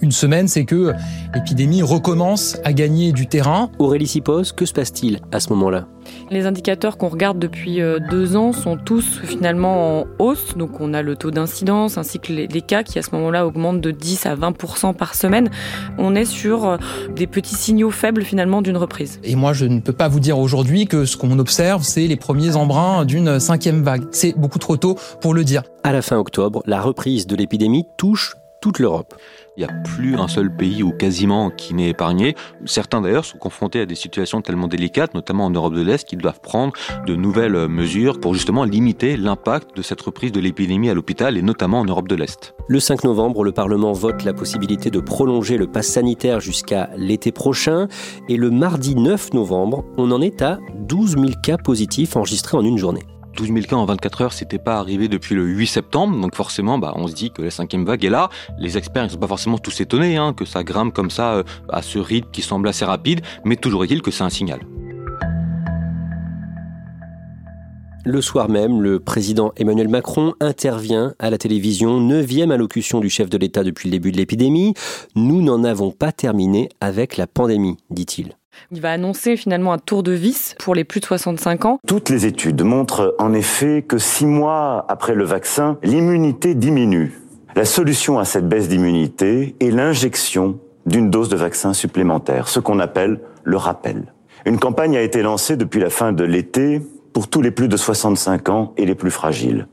une 0.00 0.12
semaine, 0.12 0.46
c'est 0.46 0.64
que 0.64 0.92
l'épidémie 1.34 1.82
recommence 1.82 2.58
à 2.62 2.72
gagner 2.72 3.10
du 3.10 3.26
terrain. 3.26 3.72
Aurélie 3.80 4.06
Sipos, 4.06 4.52
que 4.54 4.66
se 4.66 4.72
passe-t-il 4.72 5.18
à 5.32 5.40
ce 5.40 5.48
moment-là? 5.48 5.88
Les 6.30 6.46
indicateurs 6.46 6.96
qu'on 6.96 7.08
regarde 7.08 7.38
depuis 7.38 7.80
euh, 7.80 7.98
deux 8.10 8.36
ans 8.36 8.52
sont 8.52 8.76
tous 8.76 9.20
finalement 9.22 10.00
en 10.00 10.06
hausse. 10.18 10.56
Donc 10.56 10.80
on 10.80 10.94
a 10.94 11.02
le 11.02 11.16
taux 11.16 11.30
d'incidence 11.30 11.98
ainsi 11.98 12.18
que 12.18 12.32
les 12.32 12.60
cas 12.60 12.82
qui 12.82 12.98
à 12.98 13.02
ce 13.02 13.10
moment-là 13.12 13.46
augmentent 13.46 13.80
de 13.80 13.90
10 13.90 14.26
à 14.26 14.36
20% 14.36 14.94
par 14.94 15.14
semaine. 15.14 15.50
On 15.98 16.14
est 16.14 16.24
sur 16.24 16.66
euh, 16.66 16.76
des 17.14 17.26
petits 17.26 17.54
signaux 17.54 17.90
faibles 17.90 18.22
finalement 18.22 18.62
d'une 18.62 18.76
reprise. 18.76 19.20
Et 19.24 19.36
moi 19.36 19.52
je 19.52 19.66
ne 19.66 19.80
peux 19.80 19.92
pas 19.92 20.08
vous 20.08 20.20
dire 20.20 20.38
aujourd'hui 20.38 20.86
que 20.86 21.04
ce 21.04 21.16
qu'on 21.16 21.38
observe 21.38 21.82
c'est 21.82 22.06
les 22.06 22.16
premiers 22.16 22.56
embruns 22.56 23.04
d'une 23.04 23.38
cinquième 23.38 23.82
vague. 23.82 24.04
C'est 24.10 24.38
beaucoup 24.38 24.58
trop 24.58 24.76
tôt 24.76 24.98
pour 25.20 25.34
le 25.34 25.44
dire. 25.44 25.62
À 25.84 25.92
la 25.92 26.02
fin 26.02 26.16
octobre, 26.16 26.62
la 26.66 26.80
reprise 26.80 27.26
de 27.26 27.36
l'épidémie 27.36 27.86
touche 27.96 28.34
toute 28.62 28.78
l'Europe. 28.78 29.14
Il 29.58 29.64
n'y 29.64 29.70
a 29.70 29.82
plus 29.82 30.16
un 30.16 30.28
seul 30.28 30.54
pays 30.54 30.82
ou 30.82 30.92
quasiment 30.92 31.50
qui 31.50 31.74
n'est 31.74 31.90
épargné. 31.90 32.34
Certains 32.64 33.02
d'ailleurs 33.02 33.26
sont 33.26 33.36
confrontés 33.36 33.80
à 33.80 33.86
des 33.86 33.94
situations 33.94 34.40
tellement 34.40 34.68
délicates, 34.68 35.12
notamment 35.12 35.44
en 35.44 35.50
Europe 35.50 35.74
de 35.74 35.82
l'Est, 35.82 36.08
qu'ils 36.08 36.20
doivent 36.20 36.40
prendre 36.40 36.72
de 37.06 37.14
nouvelles 37.14 37.68
mesures 37.68 38.18
pour 38.18 38.32
justement 38.32 38.64
limiter 38.64 39.18
l'impact 39.18 39.76
de 39.76 39.82
cette 39.82 40.00
reprise 40.00 40.32
de 40.32 40.40
l'épidémie 40.40 40.88
à 40.88 40.94
l'hôpital 40.94 41.36
et 41.36 41.42
notamment 41.42 41.80
en 41.80 41.84
Europe 41.84 42.08
de 42.08 42.14
l'Est. 42.14 42.54
Le 42.68 42.80
5 42.80 43.04
novembre, 43.04 43.44
le 43.44 43.52
Parlement 43.52 43.92
vote 43.92 44.24
la 44.24 44.32
possibilité 44.32 44.90
de 44.90 45.00
prolonger 45.00 45.58
le 45.58 45.66
pass 45.66 45.88
sanitaire 45.88 46.40
jusqu'à 46.40 46.88
l'été 46.96 47.32
prochain 47.32 47.88
et 48.30 48.36
le 48.38 48.50
mardi 48.50 48.94
9 48.94 49.34
novembre, 49.34 49.84
on 49.98 50.10
en 50.12 50.22
est 50.22 50.40
à 50.40 50.58
12 50.76 51.16
000 51.18 51.26
cas 51.42 51.58
positifs 51.58 52.16
enregistrés 52.16 52.56
en 52.56 52.64
une 52.64 52.78
journée. 52.78 53.02
12 53.36 53.48
000 53.48 53.60
cas 53.62 53.76
en 53.76 53.84
24 53.84 54.22
heures, 54.22 54.32
c'était 54.32 54.58
pas 54.58 54.78
arrivé 54.78 55.08
depuis 55.08 55.34
le 55.34 55.44
8 55.44 55.66
septembre, 55.66 56.20
donc 56.20 56.34
forcément, 56.34 56.78
bah, 56.78 56.92
on 56.96 57.08
se 57.08 57.14
dit 57.14 57.30
que 57.30 57.42
la 57.42 57.50
cinquième 57.50 57.84
vague 57.84 58.04
est 58.04 58.10
là. 58.10 58.28
Les 58.58 58.76
experts, 58.76 59.04
ils 59.04 59.10
sont 59.10 59.18
pas 59.18 59.26
forcément 59.26 59.58
tous 59.58 59.80
étonnés 59.80 60.16
hein, 60.16 60.32
que 60.34 60.44
ça 60.44 60.64
grimpe 60.64 60.92
comme 60.92 61.10
ça 61.10 61.34
euh, 61.34 61.42
à 61.68 61.82
ce 61.82 61.98
rythme 61.98 62.28
qui 62.30 62.42
semble 62.42 62.68
assez 62.68 62.84
rapide, 62.84 63.20
mais 63.44 63.56
toujours 63.56 63.84
est-il 63.84 64.02
que 64.02 64.10
c'est 64.10 64.24
un 64.24 64.30
signal. 64.30 64.60
Le 68.04 68.20
soir 68.20 68.48
même, 68.48 68.82
le 68.82 68.98
président 68.98 69.52
Emmanuel 69.56 69.88
Macron 69.88 70.34
intervient 70.40 71.14
à 71.20 71.30
la 71.30 71.38
télévision, 71.38 72.00
neuvième 72.00 72.50
allocution 72.50 72.98
du 72.98 73.08
chef 73.08 73.30
de 73.30 73.38
l'État 73.38 73.62
depuis 73.62 73.88
le 73.88 73.92
début 73.92 74.10
de 74.10 74.16
l'épidémie. 74.16 74.74
Nous 75.14 75.40
n'en 75.40 75.62
avons 75.62 75.92
pas 75.92 76.10
terminé 76.10 76.68
avec 76.80 77.16
la 77.16 77.28
pandémie, 77.28 77.76
dit-il. 77.90 78.34
Il 78.70 78.80
va 78.80 78.92
annoncer 78.92 79.36
finalement 79.36 79.72
un 79.72 79.78
tour 79.78 80.02
de 80.02 80.12
vis 80.12 80.54
pour 80.58 80.74
les 80.74 80.84
plus 80.84 81.00
de 81.00 81.06
65 81.06 81.64
ans. 81.64 81.78
Toutes 81.86 82.08
les 82.08 82.26
études 82.26 82.62
montrent 82.62 83.14
en 83.18 83.32
effet 83.32 83.82
que 83.82 83.98
six 83.98 84.26
mois 84.26 84.84
après 84.88 85.14
le 85.14 85.24
vaccin, 85.24 85.78
l'immunité 85.82 86.54
diminue. 86.54 87.20
La 87.54 87.64
solution 87.64 88.18
à 88.18 88.24
cette 88.24 88.48
baisse 88.48 88.68
d'immunité 88.68 89.56
est 89.60 89.70
l'injection 89.70 90.58
d'une 90.86 91.10
dose 91.10 91.28
de 91.28 91.36
vaccin 91.36 91.74
supplémentaire, 91.74 92.48
ce 92.48 92.60
qu'on 92.60 92.78
appelle 92.78 93.20
le 93.44 93.56
rappel. 93.56 94.12
Une 94.46 94.58
campagne 94.58 94.96
a 94.96 95.02
été 95.02 95.22
lancée 95.22 95.56
depuis 95.56 95.80
la 95.80 95.90
fin 95.90 96.12
de 96.12 96.24
l'été 96.24 96.80
pour 97.12 97.28
tous 97.28 97.42
les 97.42 97.50
plus 97.50 97.68
de 97.68 97.76
65 97.76 98.48
ans 98.48 98.72
et 98.76 98.86
les 98.86 98.94
plus 98.94 99.10
fragiles. 99.10 99.68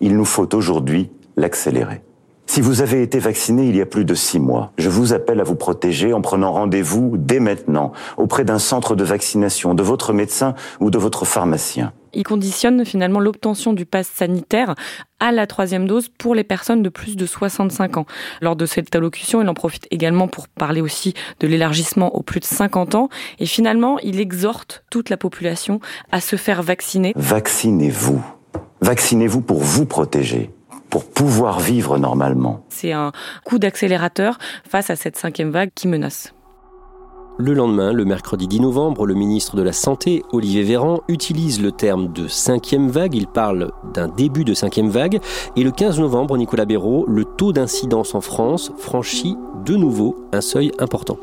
Il 0.00 0.16
nous 0.16 0.24
faut 0.24 0.54
aujourd'hui 0.54 1.10
l'accélérer. 1.36 2.02
Si 2.52 2.60
vous 2.60 2.82
avez 2.82 3.00
été 3.00 3.20
vacciné 3.20 3.68
il 3.68 3.76
y 3.76 3.80
a 3.80 3.86
plus 3.86 4.04
de 4.04 4.12
six 4.12 4.40
mois, 4.40 4.72
je 4.76 4.88
vous 4.88 5.12
appelle 5.12 5.38
à 5.38 5.44
vous 5.44 5.54
protéger 5.54 6.12
en 6.12 6.20
prenant 6.20 6.50
rendez-vous 6.50 7.12
dès 7.16 7.38
maintenant 7.38 7.92
auprès 8.16 8.44
d'un 8.44 8.58
centre 8.58 8.96
de 8.96 9.04
vaccination, 9.04 9.72
de 9.72 9.84
votre 9.84 10.12
médecin 10.12 10.56
ou 10.80 10.90
de 10.90 10.98
votre 10.98 11.24
pharmacien. 11.24 11.92
Il 12.12 12.24
conditionne 12.24 12.84
finalement 12.84 13.20
l'obtention 13.20 13.72
du 13.72 13.86
pass 13.86 14.08
sanitaire 14.08 14.74
à 15.20 15.30
la 15.30 15.46
troisième 15.46 15.86
dose 15.86 16.08
pour 16.08 16.34
les 16.34 16.42
personnes 16.42 16.82
de 16.82 16.88
plus 16.88 17.14
de 17.14 17.24
65 17.24 17.98
ans. 17.98 18.06
Lors 18.40 18.56
de 18.56 18.66
cette 18.66 18.92
allocution, 18.96 19.40
il 19.40 19.48
en 19.48 19.54
profite 19.54 19.86
également 19.92 20.26
pour 20.26 20.48
parler 20.48 20.80
aussi 20.80 21.14
de 21.38 21.46
l'élargissement 21.46 22.16
aux 22.16 22.24
plus 22.24 22.40
de 22.40 22.46
50 22.46 22.96
ans. 22.96 23.10
Et 23.38 23.46
finalement, 23.46 24.00
il 24.00 24.18
exhorte 24.18 24.82
toute 24.90 25.08
la 25.08 25.16
population 25.16 25.78
à 26.10 26.20
se 26.20 26.34
faire 26.34 26.64
vacciner. 26.64 27.12
Vaccinez-vous. 27.14 28.20
Vaccinez-vous 28.80 29.40
pour 29.40 29.60
vous 29.60 29.86
protéger 29.86 30.50
pour 30.90 31.04
pouvoir 31.04 31.60
vivre 31.60 31.98
normalement. 31.98 32.64
C'est 32.68 32.92
un 32.92 33.12
coup 33.44 33.58
d'accélérateur 33.58 34.38
face 34.68 34.90
à 34.90 34.96
cette 34.96 35.16
cinquième 35.16 35.50
vague 35.50 35.70
qui 35.74 35.88
menace. 35.88 36.34
Le 37.38 37.54
lendemain, 37.54 37.94
le 37.94 38.04
mercredi 38.04 38.46
10 38.46 38.60
novembre, 38.60 39.06
le 39.06 39.14
ministre 39.14 39.56
de 39.56 39.62
la 39.62 39.72
Santé, 39.72 40.22
Olivier 40.30 40.62
Véran, 40.62 41.00
utilise 41.08 41.62
le 41.62 41.72
terme 41.72 42.12
de 42.12 42.28
cinquième 42.28 42.90
vague. 42.90 43.14
Il 43.14 43.28
parle 43.28 43.72
d'un 43.94 44.08
début 44.08 44.44
de 44.44 44.52
cinquième 44.52 44.90
vague. 44.90 45.20
Et 45.56 45.64
le 45.64 45.70
15 45.70 46.00
novembre, 46.00 46.36
Nicolas 46.36 46.66
Béraud, 46.66 47.06
le 47.08 47.24
taux 47.24 47.54
d'incidence 47.54 48.14
en 48.14 48.20
France 48.20 48.72
franchit 48.76 49.38
de 49.64 49.74
nouveau 49.74 50.16
un 50.32 50.42
seuil 50.42 50.72
important. 50.78 51.16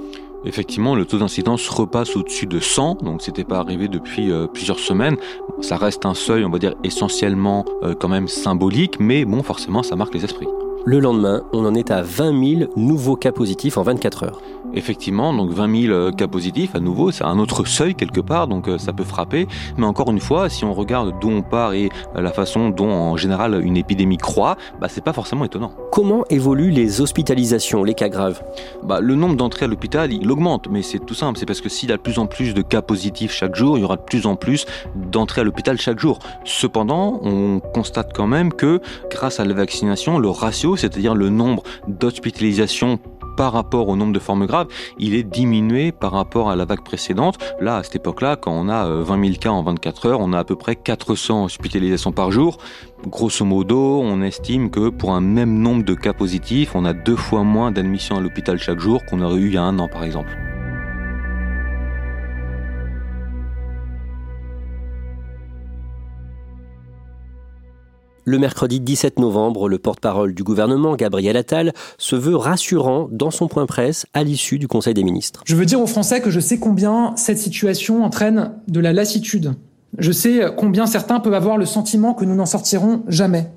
Effectivement, 0.46 0.96
le 0.96 1.06
taux 1.06 1.17
d'incidence 1.17 1.67
repasse 1.70 2.15
au-dessus 2.15 2.46
de 2.46 2.60
100, 2.60 3.03
donc 3.03 3.22
c'était 3.22 3.44
pas 3.44 3.58
arrivé 3.58 3.88
depuis 3.88 4.32
euh, 4.32 4.48
plusieurs 4.48 4.79
semaines. 4.79 5.17
Ça 5.62 5.77
reste 5.77 6.06
un 6.06 6.13
seuil, 6.13 6.46
on 6.46 6.50
va 6.50 6.60
dire, 6.60 6.75
essentiellement 6.84 7.65
euh, 7.84 7.96
quand 7.96 8.10
même 8.10 8.27
symbolique, 8.27 9.00
mais 9.00 9.25
bon, 9.25 9.44
forcément, 9.44 9.84
ça 9.84 9.96
marque 9.96 10.13
les 10.13 10.24
esprits. 10.24 10.48
Le 10.89 11.01
lendemain, 11.01 11.41
on 11.51 11.65
en 11.65 11.75
est 11.75 11.91
à 11.91 12.01
20 12.01 12.60
000 12.60 12.72
nouveaux 12.77 13.17
cas 13.17 13.34
positifs 13.34 13.77
en 13.77 13.84
24 13.84 14.24
heures. 14.24 14.41
Effectivement, 14.74 15.34
donc 15.34 15.51
20 15.51 15.82
000 15.82 15.94
euh, 15.94 16.12
cas 16.12 16.29
positifs, 16.29 16.75
à 16.75 16.79
nouveau, 16.79 17.12
c'est 17.12 17.25
un 17.25 17.39
autre 17.39 17.65
seuil 17.65 17.94
quelque 17.94 18.22
part, 18.22 18.48
donc 18.48 18.70
euh, 18.70 18.77
ça 18.77 18.94
peut 18.94 19.03
frapper. 19.03 19.48
Mais 19.75 19.86
encore 19.86 20.10
une 20.12 20.22
fois, 20.22 20.48
si 20.48 20.63
on 20.63 20.74
regarde 20.74 21.13
d'où 21.20 21.29
on 21.29 21.41
part 21.41 21.74
et 21.74 21.89
euh, 22.15 22.22
la 22.22 22.32
façon 22.32 22.70
dont 22.70 22.89
en 22.89 23.17
général 23.17 23.62
une 23.65 23.75
épidémie 23.75 24.15
croît, 24.15 24.56
bah, 24.79 24.88
c'est 24.89 25.03
pas 25.03 25.12
forcément 25.12 25.44
étonnant. 25.44 25.74
Comment 25.91 26.24
évoluent 26.29 26.72
les 26.72 27.01
hospitalisations, 27.01 27.84
les 27.84 27.94
cas 27.94 28.08
graves? 28.08 28.41
Bah, 28.82 29.01
Le 29.01 29.15
nombre 29.15 29.36
d'entrées 29.36 29.65
à 29.65 29.67
l'hôpital, 29.67 30.13
il 30.13 30.32
augmente, 30.32 30.70
mais 30.72 30.84
c'est 30.84 31.00
tout 31.00 31.15
simple. 31.15 31.38
C'est 31.38 31.46
parce 31.46 31.60
que 31.60 31.70
s'il 31.70 31.89
y 31.89 31.91
a 31.91 31.98
de 31.98 32.01
plus 32.01 32.17
en 32.17 32.27
plus 32.27 32.53
de 32.53 32.62
cas 32.62 32.82
positifs 32.82 33.34
chaque 33.34 33.56
jour, 33.56 33.77
il 33.77 33.82
y 33.82 33.84
aura 33.84 33.98
de 33.98 34.03
plus 34.03 34.25
en 34.25 34.38
plus 34.38 34.65
d'entrées 34.96 35.41
à 35.41 35.44
l'hôpital 35.44 35.77
chaque 35.77 36.00
jour. 36.00 36.20
Cependant, 36.46 37.20
on 37.24 37.60
constate 37.60 38.13
quand 38.13 38.27
même 38.27 38.53
que 38.53 38.79
grâce 39.12 39.41
à 39.41 39.46
la 39.46 39.53
vaccination, 39.53 40.17
le 40.17 40.29
ratio, 40.29 40.76
c'est-à-dire 40.77 41.15
le 41.15 41.29
nombre 41.29 41.63
d'hospitalisations 41.88 43.00
par 43.38 43.53
rapport 43.53 43.88
au 43.88 43.96
nombre 43.96 44.13
de 44.13 44.19
formes 44.19 44.48
graves, 44.48 44.67
il 44.98 45.13
est 45.13 45.24
diminué 45.24 45.93
par 45.93 46.12
rapport 46.12 46.50
à 46.50 46.55
la 46.55 46.65
vague 46.65 46.84
précédente. 46.84 47.38
Là, 47.62 47.77
à 47.77 47.84
cette 47.84 47.98
époque-là, 47.98 48.36
quand 48.36 48.51
on 48.51 48.67
a 48.67 48.88
20 48.88 49.19
euh, 49.19 49.25
000 49.25 49.38
cas 49.39 49.50
en 49.50 49.62
24 49.62 50.07
heures, 50.07 50.19
on 50.19 50.34
a 50.34 50.39
à 50.39 50.43
peu 50.43 50.55
près 50.55 50.75
400 50.75 51.46
hospitalisations 51.46 52.12
par 52.12 52.31
jour. 52.31 52.57
Grosso 53.05 53.46
modo, 53.46 54.01
on 54.01 54.22
estime 54.24 54.72
que 54.72 54.89
pour 54.89 55.13
un 55.13 55.22
même 55.22 55.60
nombre 55.60 55.86
de 55.86 55.93
cas 55.93 56.13
positifs, 56.13 56.75
on 56.75 56.84
a 56.84 56.93
deux 56.93 57.15
fois 57.15 57.43
moins 57.43 57.72
d'admissions 57.72 58.17
à 58.17 58.22
l'hôpital 58.22 58.57
chaque 58.57 58.79
jour 58.79 59.05
qu'on 59.05 59.22
aurait 59.22 59.39
eu 59.39 59.48
il 59.48 59.53
y 59.53 59.57
a 59.57 59.63
un 59.63 59.77
an, 59.77 59.88
par 59.88 60.03
exemple. 60.03 60.36
Le 68.29 68.39
mercredi 68.39 68.81
17 68.81 69.19
novembre, 69.19 69.69
le 69.69 69.77
porte-parole 69.77 70.34
du 70.34 70.43
gouvernement, 70.43 70.98
Gabriel 70.98 71.38
Attal, 71.38 71.72
se 71.98 72.17
veut 72.17 72.36
rassurant 72.36 73.07
dans 73.10 73.31
son 73.31 73.48
point 73.48 73.65
presse 73.65 74.05
à 74.13 74.25
l'issue 74.25 74.60
du 74.60 74.67
Conseil 74.67 74.93
des 74.93 75.05
ministres. 75.05 75.43
Je 75.46 75.55
veux 75.55 75.63
dire 75.63 75.79
aux 75.79 75.88
Français 75.88 76.19
que 76.19 76.29
je 76.29 76.41
sais 76.41 76.60
combien 76.60 77.15
cette 77.15 77.38
situation 77.38 78.03
entraîne 78.03 78.51
de 78.67 78.81
la 78.81 78.91
lassitude. 78.91 79.53
Je 79.98 80.12
sais 80.12 80.41
combien 80.57 80.88
certains 80.88 81.22
peuvent 81.22 81.36
avoir 81.36 81.57
le 81.57 81.65
sentiment 81.65 82.13
que 82.13 82.25
nous 82.25 82.36
n'en 82.36 82.46
sortirons 82.46 83.03
jamais. 83.07 83.50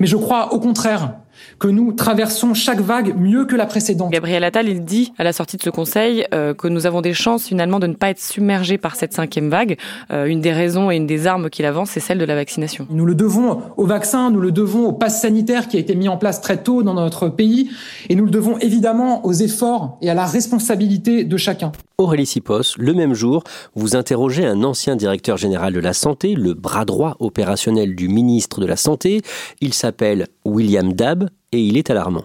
Mais 0.00 0.08
je 0.08 0.16
crois 0.16 0.52
au 0.52 0.58
contraire 0.58 1.14
que 1.58 1.68
nous 1.68 1.92
traversons 1.92 2.54
chaque 2.54 2.80
vague 2.80 3.14
mieux 3.18 3.44
que 3.44 3.56
la 3.56 3.66
précédente. 3.66 4.10
Gabriel 4.10 4.44
Attal, 4.44 4.68
il 4.68 4.84
dit 4.84 5.12
à 5.18 5.24
la 5.24 5.32
sortie 5.32 5.56
de 5.56 5.62
ce 5.62 5.70
conseil 5.70 6.26
euh, 6.34 6.54
que 6.54 6.68
nous 6.68 6.86
avons 6.86 7.00
des 7.00 7.14
chances 7.14 7.46
finalement 7.46 7.78
de 7.78 7.86
ne 7.86 7.94
pas 7.94 8.10
être 8.10 8.20
submergés 8.20 8.78
par 8.78 8.96
cette 8.96 9.12
cinquième 9.12 9.48
vague. 9.48 9.78
Euh, 10.10 10.26
une 10.26 10.40
des 10.40 10.52
raisons 10.52 10.90
et 10.90 10.96
une 10.96 11.06
des 11.06 11.26
armes 11.26 11.50
qu'il 11.50 11.64
avance, 11.66 11.90
c'est 11.90 12.00
celle 12.00 12.18
de 12.18 12.24
la 12.24 12.34
vaccination. 12.34 12.86
Nous 12.90 13.06
le 13.06 13.14
devons 13.14 13.62
au 13.76 13.86
vaccin, 13.86 14.30
nous 14.30 14.40
le 14.40 14.52
devons 14.52 14.86
au 14.86 14.92
pass 14.92 15.20
sanitaire 15.20 15.68
qui 15.68 15.76
a 15.76 15.80
été 15.80 15.94
mis 15.94 16.08
en 16.08 16.16
place 16.16 16.40
très 16.40 16.62
tôt 16.62 16.82
dans 16.82 16.94
notre 16.94 17.28
pays, 17.28 17.70
et 18.08 18.14
nous 18.14 18.24
le 18.24 18.30
devons 18.30 18.58
évidemment 18.58 19.24
aux 19.26 19.32
efforts 19.32 19.98
et 20.02 20.10
à 20.10 20.14
la 20.14 20.26
responsabilité 20.26 21.24
de 21.24 21.36
chacun. 21.36 21.72
Aurélie 21.98 22.26
Sipos, 22.26 22.76
le 22.78 22.94
même 22.94 23.14
jour, 23.14 23.42
vous 23.74 23.96
interrogez 23.96 24.46
un 24.46 24.62
ancien 24.62 24.94
directeur 24.94 25.36
général 25.36 25.72
de 25.72 25.80
la 25.80 25.92
Santé, 25.92 26.34
le 26.34 26.54
bras 26.54 26.84
droit 26.84 27.16
opérationnel 27.18 27.96
du 27.96 28.08
ministre 28.08 28.60
de 28.60 28.66
la 28.66 28.76
Santé. 28.76 29.22
Il 29.60 29.74
s'appelle 29.74 30.28
William 30.44 30.92
Dab 30.92 31.27
et 31.52 31.60
il 31.60 31.76
est 31.76 31.90
alarmant. 31.90 32.24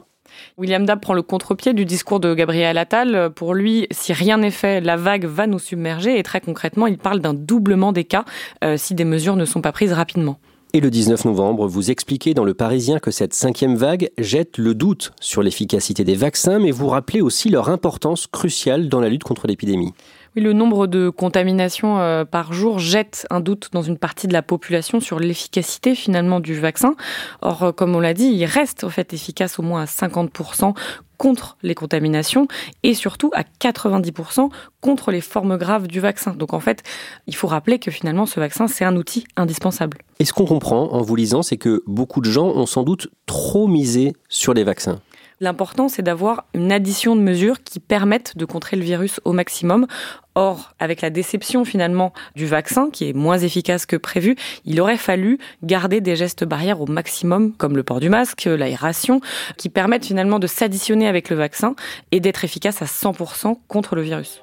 William 0.58 0.86
Dab 0.86 1.00
prend 1.00 1.13
le 1.13 1.22
contre-pied 1.22 1.74
du 1.74 1.86
discours 1.86 2.20
de 2.20 2.34
Gabriel 2.34 2.77
Attal. 2.77 3.30
Pour 3.36 3.53
lui, 3.53 3.88
si 3.92 4.13
rien 4.13 4.38
n'est 4.38 4.51
fait, 4.51 4.82
la 4.82 4.98
vague 4.98 5.25
va 5.25 5.48
nous 5.48 5.60
submerger. 5.60 6.18
Et 6.18 6.24
très 6.24 6.42
concrètement, 6.42 6.88
il 6.88 6.98
parle 6.98 7.20
d'un 7.20 7.34
doublement 7.34 7.92
des 7.92 8.03
cas 8.03 8.25
euh, 8.63 8.77
si 8.77 8.96
des 8.96 9.06
mesures 9.06 9.36
ne 9.36 9.46
sont 9.46 9.62
pas 9.62 9.72
prises 9.72 9.94
rapidement. 9.94 10.39
Et 10.75 10.80
le 10.80 10.89
19 10.89 11.25
novembre, 11.25 11.68
vous 11.68 11.92
expliquez 11.92 12.34
dans 12.34 12.46
Le 12.46 12.56
Parisien 12.56 12.98
que 12.98 13.12
cette 13.12 13.36
cinquième 13.36 13.75
vague 13.75 14.10
jette 14.18 14.58
le 14.58 14.74
doute 14.74 15.12
sur 15.20 15.44
l'efficacité 15.44 16.03
des 16.03 16.15
vaccins, 16.15 16.58
mais 16.58 16.72
vous 16.72 16.88
rappelez 16.88 17.22
aussi 17.22 17.50
leur 17.50 17.70
importance 17.70 18.25
cruciale 18.25 18.89
dans 18.89 19.00
la 19.00 19.10
lutte 19.10 19.24
contre 19.24 19.46
l'épidémie. 19.46 19.94
Oui, 20.36 20.42
le 20.42 20.54
nombre 20.54 20.88
de 20.88 21.10
contaminations 21.10 22.00
euh, 22.00 22.25
par 22.25 22.54
jour 22.54 22.80
jette 22.80 23.28
un 23.30 23.40
doute 23.40 23.70
dans 23.72 23.84
une 23.84 23.98
partie 23.98 24.28
de 24.28 24.34
la 24.34 24.42
population 24.42 25.00
sur 25.00 25.20
l'efficacité 25.20 25.96
finalement 25.96 26.40
du 26.40 26.60
vaccin. 26.60 26.96
Or, 27.42 27.63
euh, 27.63 27.72
comme 27.72 27.96
on 27.96 28.00
l'a 28.00 28.13
dit, 28.13 28.25
il 28.25 28.46
reste 28.46 28.84
en 28.84 28.90
fait 28.90 29.13
efficace 29.13 29.60
au 29.60 29.62
moins 29.62 29.84
à 29.84 29.86
50% 29.86 30.74
contre 31.18 31.58
les 31.62 31.75
contaminations 31.75 32.48
et 32.82 32.96
surtout 32.96 33.32
à 33.34 33.44
90% 33.44 34.50
contre 34.82 35.12
les 35.12 35.22
formes 35.22 35.58
graves 35.58 35.88
du 35.88 36.00
vaccin. 36.00 36.34
Donc 36.34 36.54
en 36.54 36.60
fait, 36.60 36.84
il 37.28 37.36
faut 37.36 37.48
rappeler 37.48 37.80
que 37.80 37.92
finalement 37.92 38.25
ce 38.25 38.40
vaccin, 38.40 38.68
c'est 38.68 38.86
un 38.86 38.96
outil 38.96 39.25
indispensable. 39.38 40.00
Et 40.20 40.25
ce 40.25 40.34
qu'on 40.34 40.46
comprend 40.46 40.92
en 40.92 41.02
vous 41.02 41.16
lisant, 41.16 41.44
c'est 41.44 41.58
que 41.58 41.84
beaucoup 41.86 42.22
de 42.22 42.30
gens 42.30 42.48
ont 42.48 42.66
sans 42.66 42.84
doute 42.84 43.08
trop 43.25 43.68
misé 43.68 44.13
sur 44.30 44.54
les 44.54 44.63
vaccins. 44.63 45.00
L'important, 45.40 45.88
c'est 45.88 46.02
d'avoir 46.02 46.46
une 46.54 46.72
addition 46.72 47.16
de 47.16 47.22
mesures 47.22 47.63
qui 47.63 47.80
permettent 47.80 48.38
de 48.38 48.46
contrer 48.46 48.78
le 48.78 48.84
virus 48.84 49.20
au 49.25 49.34
maximum. 49.34 49.88
Or, 50.36 50.74
avec 50.80 51.02
la 51.02 51.10
déception 51.10 51.63
finalement 51.63 52.13
du 52.36 52.46
vaccin, 52.46 52.90
qui 52.92 53.10
est 53.10 53.13
moins 53.13 53.38
efficace 53.38 53.86
que 53.86 53.96
prévu, 53.96 54.36
il 54.66 54.82
aurait 54.82 54.98
fallu 54.98 55.38
garder 55.62 56.02
des 56.02 56.16
gestes 56.16 56.44
barrières 56.44 56.82
au 56.82 56.88
maximum, 56.88 57.54
comme 57.54 57.75
le 57.75 57.84
port 57.84 58.00
du 58.00 58.10
masque, 58.10 58.46
l'aération, 58.46 59.22
qui 59.58 59.70
permettent 59.70 60.06
finalement 60.06 60.40
de 60.40 60.48
s'additionner 60.48 61.08
avec 61.08 61.30
le 61.30 61.36
vaccin 61.36 61.75
et 62.12 62.20
d'être 62.20 62.44
efficace 62.44 62.82
à 62.82 62.86
100% 62.86 63.58
contre 63.68 63.96
le 63.96 64.02
virus. 64.02 64.42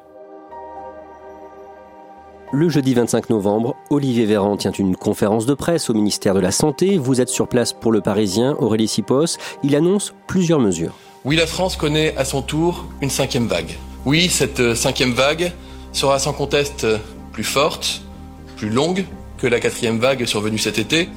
Le 2.52 2.68
jeudi 2.68 2.94
25 2.94 3.30
novembre, 3.30 3.76
Olivier 3.90 4.26
Véran 4.26 4.56
tient 4.56 4.72
une 4.72 4.96
conférence 4.96 5.46
de 5.46 5.54
presse 5.54 5.88
au 5.88 5.94
ministère 5.94 6.34
de 6.34 6.40
la 6.40 6.50
Santé. 6.50 6.98
Vous 6.98 7.20
êtes 7.20 7.28
sur 7.28 7.46
place 7.46 7.72
pour 7.72 7.92
le 7.92 8.00
Parisien, 8.00 8.56
Aurélie 8.58 8.88
Sipos. 8.88 9.38
Il 9.62 9.76
annonce 9.76 10.14
plusieurs 10.26 10.58
mesures. 10.58 10.96
Oui, 11.24 11.36
la 11.36 11.46
France 11.46 11.76
connaît 11.76 12.16
à 12.16 12.24
son 12.24 12.42
tour 12.42 12.86
une 13.02 13.10
cinquième 13.10 13.46
vague. 13.46 13.78
Oui, 14.04 14.28
cette 14.28 14.74
cinquième 14.74 15.12
vague 15.12 15.52
sera 15.92 16.18
sans 16.18 16.32
conteste 16.32 16.88
plus 17.30 17.44
forte, 17.44 18.02
plus 18.56 18.70
longue 18.70 19.04
que 19.38 19.46
la 19.46 19.60
quatrième 19.60 20.00
vague 20.00 20.24
survenue 20.24 20.58
cet 20.58 20.80
été. 20.80 21.08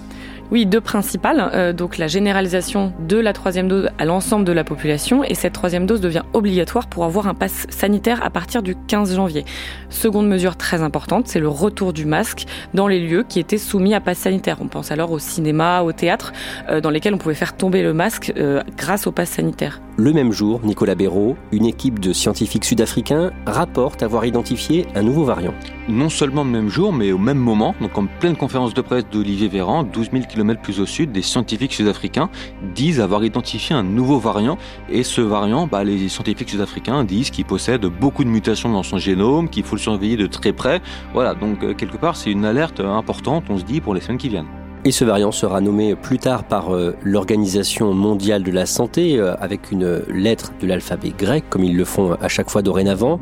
Oui, 0.54 0.68
deux 0.68 0.82
principales. 0.82 1.50
Euh, 1.56 1.74
donc 1.74 1.98
la 1.98 2.06
généralisation 2.06 2.94
de 3.00 3.18
la 3.18 3.34
troisième 3.34 3.68
dose 3.68 3.90
à 3.98 4.06
l'ensemble 4.06 4.46
de 4.46 4.52
la 4.52 4.64
population 4.64 5.24
et 5.24 5.34
cette 5.34 5.54
troisième 5.54 5.88
dose 5.88 6.00
devient 6.00 6.22
obligatoire 6.34 6.86
pour 6.86 7.06
avoir 7.06 7.28
un 7.28 7.34
pass 7.34 7.66
sanitaire 7.72 8.24
à 8.24 8.30
partir 8.30 8.62
du 8.62 8.76
15 8.76 9.16
janvier. 9.16 9.46
Seconde 9.90 10.28
mesure 10.28 10.56
très 10.56 10.84
importante, 10.84 11.28
c'est 11.28 11.40
le 11.40 11.48
retour 11.48 11.92
du 11.92 12.06
masque 12.06 12.46
dans 12.76 12.88
les 12.88 13.00
lieux 13.00 13.26
qui 13.28 13.40
étaient 13.40 13.58
soumis 13.58 13.96
à 13.96 14.00
pass 14.00 14.20
sanitaire. 14.20 14.58
On 14.62 14.68
pense 14.68 14.92
alors 14.92 15.10
au 15.10 15.18
cinéma, 15.18 15.82
au 15.82 15.92
théâtre, 15.92 16.34
euh, 16.70 16.82
dans 16.82 16.92
lesquels 16.92 17.16
on 17.16 17.18
pouvait 17.18 17.34
faire 17.34 17.58
tomber 17.58 17.82
le 17.82 17.96
masque 17.96 18.32
euh, 18.38 18.62
grâce 18.78 19.08
au 19.08 19.12
pass 19.12 19.32
sanitaire. 19.32 19.82
Le 19.98 20.14
même 20.14 20.32
jour, 20.32 20.60
Nicolas 20.64 20.96
Béraud, 20.96 21.36
une 21.52 21.66
équipe 21.66 22.00
de 22.00 22.14
scientifiques 22.14 22.66
sud-africains 22.66 23.32
rapporte 23.48 24.04
avoir 24.04 24.26
identifié 24.26 24.86
un 24.94 25.02
nouveau 25.02 25.24
variant. 25.24 25.54
Non 25.88 26.10
seulement 26.10 26.44
le 26.44 26.50
même 26.50 26.70
jour, 26.70 26.94
mais 26.94 27.12
au 27.12 27.18
même 27.18 27.38
moment, 27.38 27.76
donc 27.82 27.98
en 27.98 28.06
pleine 28.06 28.36
conférence 28.36 28.74
de 28.74 28.82
presse 28.82 29.06
d'Olivier 29.12 29.48
Véran, 29.48 29.84
12 29.84 30.10
000 30.12 30.26
km 30.26 30.43
plus 30.62 30.80
au 30.80 30.86
sud, 30.86 31.12
des 31.12 31.22
scientifiques 31.22 31.74
sud-africains 31.74 32.30
disent 32.76 33.00
avoir 33.00 33.24
identifié 33.24 33.76
un 33.76 33.84
nouveau 33.84 34.20
variant. 34.20 34.58
Et 34.90 35.04
ce 35.04 35.22
variant, 35.22 35.68
bah, 35.68 35.84
les 35.84 36.10
scientifiques 36.10 36.50
sud-africains 36.50 37.04
disent 37.04 37.30
qu'il 37.30 37.46
possède 37.46 37.86
beaucoup 37.86 38.24
de 38.24 38.30
mutations 38.30 38.72
dans 38.72 38.84
son 38.84 38.98
génome, 38.98 39.50
qu'il 39.50 39.64
faut 39.64 39.76
le 39.76 39.82
surveiller 39.82 40.18
de 40.18 40.28
très 40.28 40.54
près. 40.54 40.82
Voilà, 41.14 41.34
donc 41.34 41.64
euh, 41.64 41.74
quelque 41.74 41.98
part, 41.98 42.16
c'est 42.16 42.32
une 42.32 42.46
alerte 42.46 42.80
importante, 42.80 43.46
on 43.50 43.58
se 43.58 43.64
dit, 43.64 43.82
pour 43.82 43.94
les 43.94 44.02
semaines 44.02 44.18
qui 44.18 44.30
viennent. 44.30 44.63
Et 44.86 44.92
ce 44.92 45.06
variant 45.06 45.32
sera 45.32 45.62
nommé 45.62 45.96
plus 45.96 46.20
tard 46.20 46.44
par 46.44 46.76
euh, 46.76 46.94
l'Organisation 47.04 47.94
mondiale 47.94 48.44
de 48.44 48.52
la 48.52 48.66
santé 48.66 49.18
euh, 49.18 49.34
avec 49.40 49.72
une 49.72 50.02
lettre 50.10 50.52
de 50.60 50.68
l'alphabet 50.68 51.14
grec, 51.18 51.46
comme 51.50 51.64
ils 51.64 51.78
le 51.78 51.86
font 51.86 52.18
à 52.22 52.28
chaque 52.28 52.50
fois 52.50 52.62
dorénavant. 52.62 53.20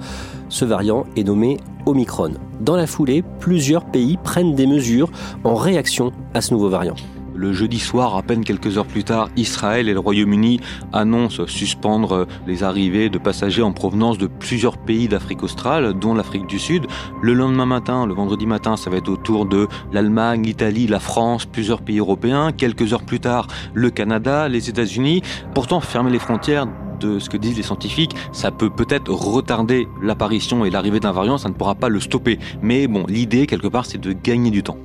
Ce 0.49 0.65
variant 0.65 1.05
est 1.15 1.23
nommé 1.23 1.57
Omicron. 1.85 2.31
Dans 2.61 2.75
la 2.75 2.87
foulée, 2.87 3.23
plusieurs 3.39 3.85
pays 3.85 4.17
prennent 4.17 4.55
des 4.55 4.65
mesures 4.65 5.11
en 5.43 5.53
réaction 5.53 6.11
à 6.33 6.41
ce 6.41 6.51
nouveau 6.51 6.69
variant. 6.69 6.95
Le 7.41 7.53
jeudi 7.53 7.79
soir, 7.79 8.15
à 8.15 8.21
peine 8.21 8.43
quelques 8.43 8.77
heures 8.77 8.85
plus 8.85 9.03
tard, 9.03 9.29
Israël 9.35 9.89
et 9.89 9.93
le 9.93 9.99
Royaume-Uni 9.99 10.59
annoncent 10.93 11.47
suspendre 11.47 12.27
les 12.45 12.61
arrivées 12.61 13.09
de 13.09 13.17
passagers 13.17 13.63
en 13.63 13.71
provenance 13.71 14.19
de 14.19 14.27
plusieurs 14.27 14.77
pays 14.77 15.07
d'Afrique 15.07 15.41
australe, 15.41 15.95
dont 15.95 16.13
l'Afrique 16.13 16.45
du 16.45 16.59
Sud. 16.59 16.85
Le 17.19 17.33
lendemain 17.33 17.65
matin, 17.65 18.05
le 18.05 18.13
vendredi 18.13 18.45
matin, 18.45 18.77
ça 18.77 18.91
va 18.91 18.97
être 18.97 19.09
autour 19.09 19.47
de 19.47 19.67
l'Allemagne, 19.91 20.43
l'Italie, 20.43 20.85
la 20.85 20.99
France, 20.99 21.47
plusieurs 21.47 21.81
pays 21.81 21.97
européens. 21.97 22.51
Quelques 22.51 22.93
heures 22.93 23.01
plus 23.01 23.19
tard, 23.19 23.47
le 23.73 23.89
Canada, 23.89 24.47
les 24.47 24.69
États-Unis. 24.69 25.23
Pourtant, 25.55 25.79
fermer 25.79 26.11
les 26.11 26.19
frontières 26.19 26.67
de 26.99 27.17
ce 27.17 27.27
que 27.27 27.37
disent 27.37 27.57
les 27.57 27.63
scientifiques, 27.63 28.15
ça 28.33 28.51
peut 28.51 28.69
peut-être 28.69 29.11
retarder 29.11 29.87
l'apparition 30.03 30.63
et 30.63 30.69
l'arrivée 30.69 30.99
d'un 30.99 31.11
variant, 31.11 31.39
ça 31.39 31.49
ne 31.49 31.55
pourra 31.55 31.73
pas 31.73 31.89
le 31.89 31.99
stopper. 31.99 32.37
Mais 32.61 32.85
bon, 32.85 33.03
l'idée 33.07 33.47
quelque 33.47 33.67
part, 33.67 33.87
c'est 33.87 33.99
de 33.99 34.13
gagner 34.13 34.51
du 34.51 34.61
temps. 34.61 34.77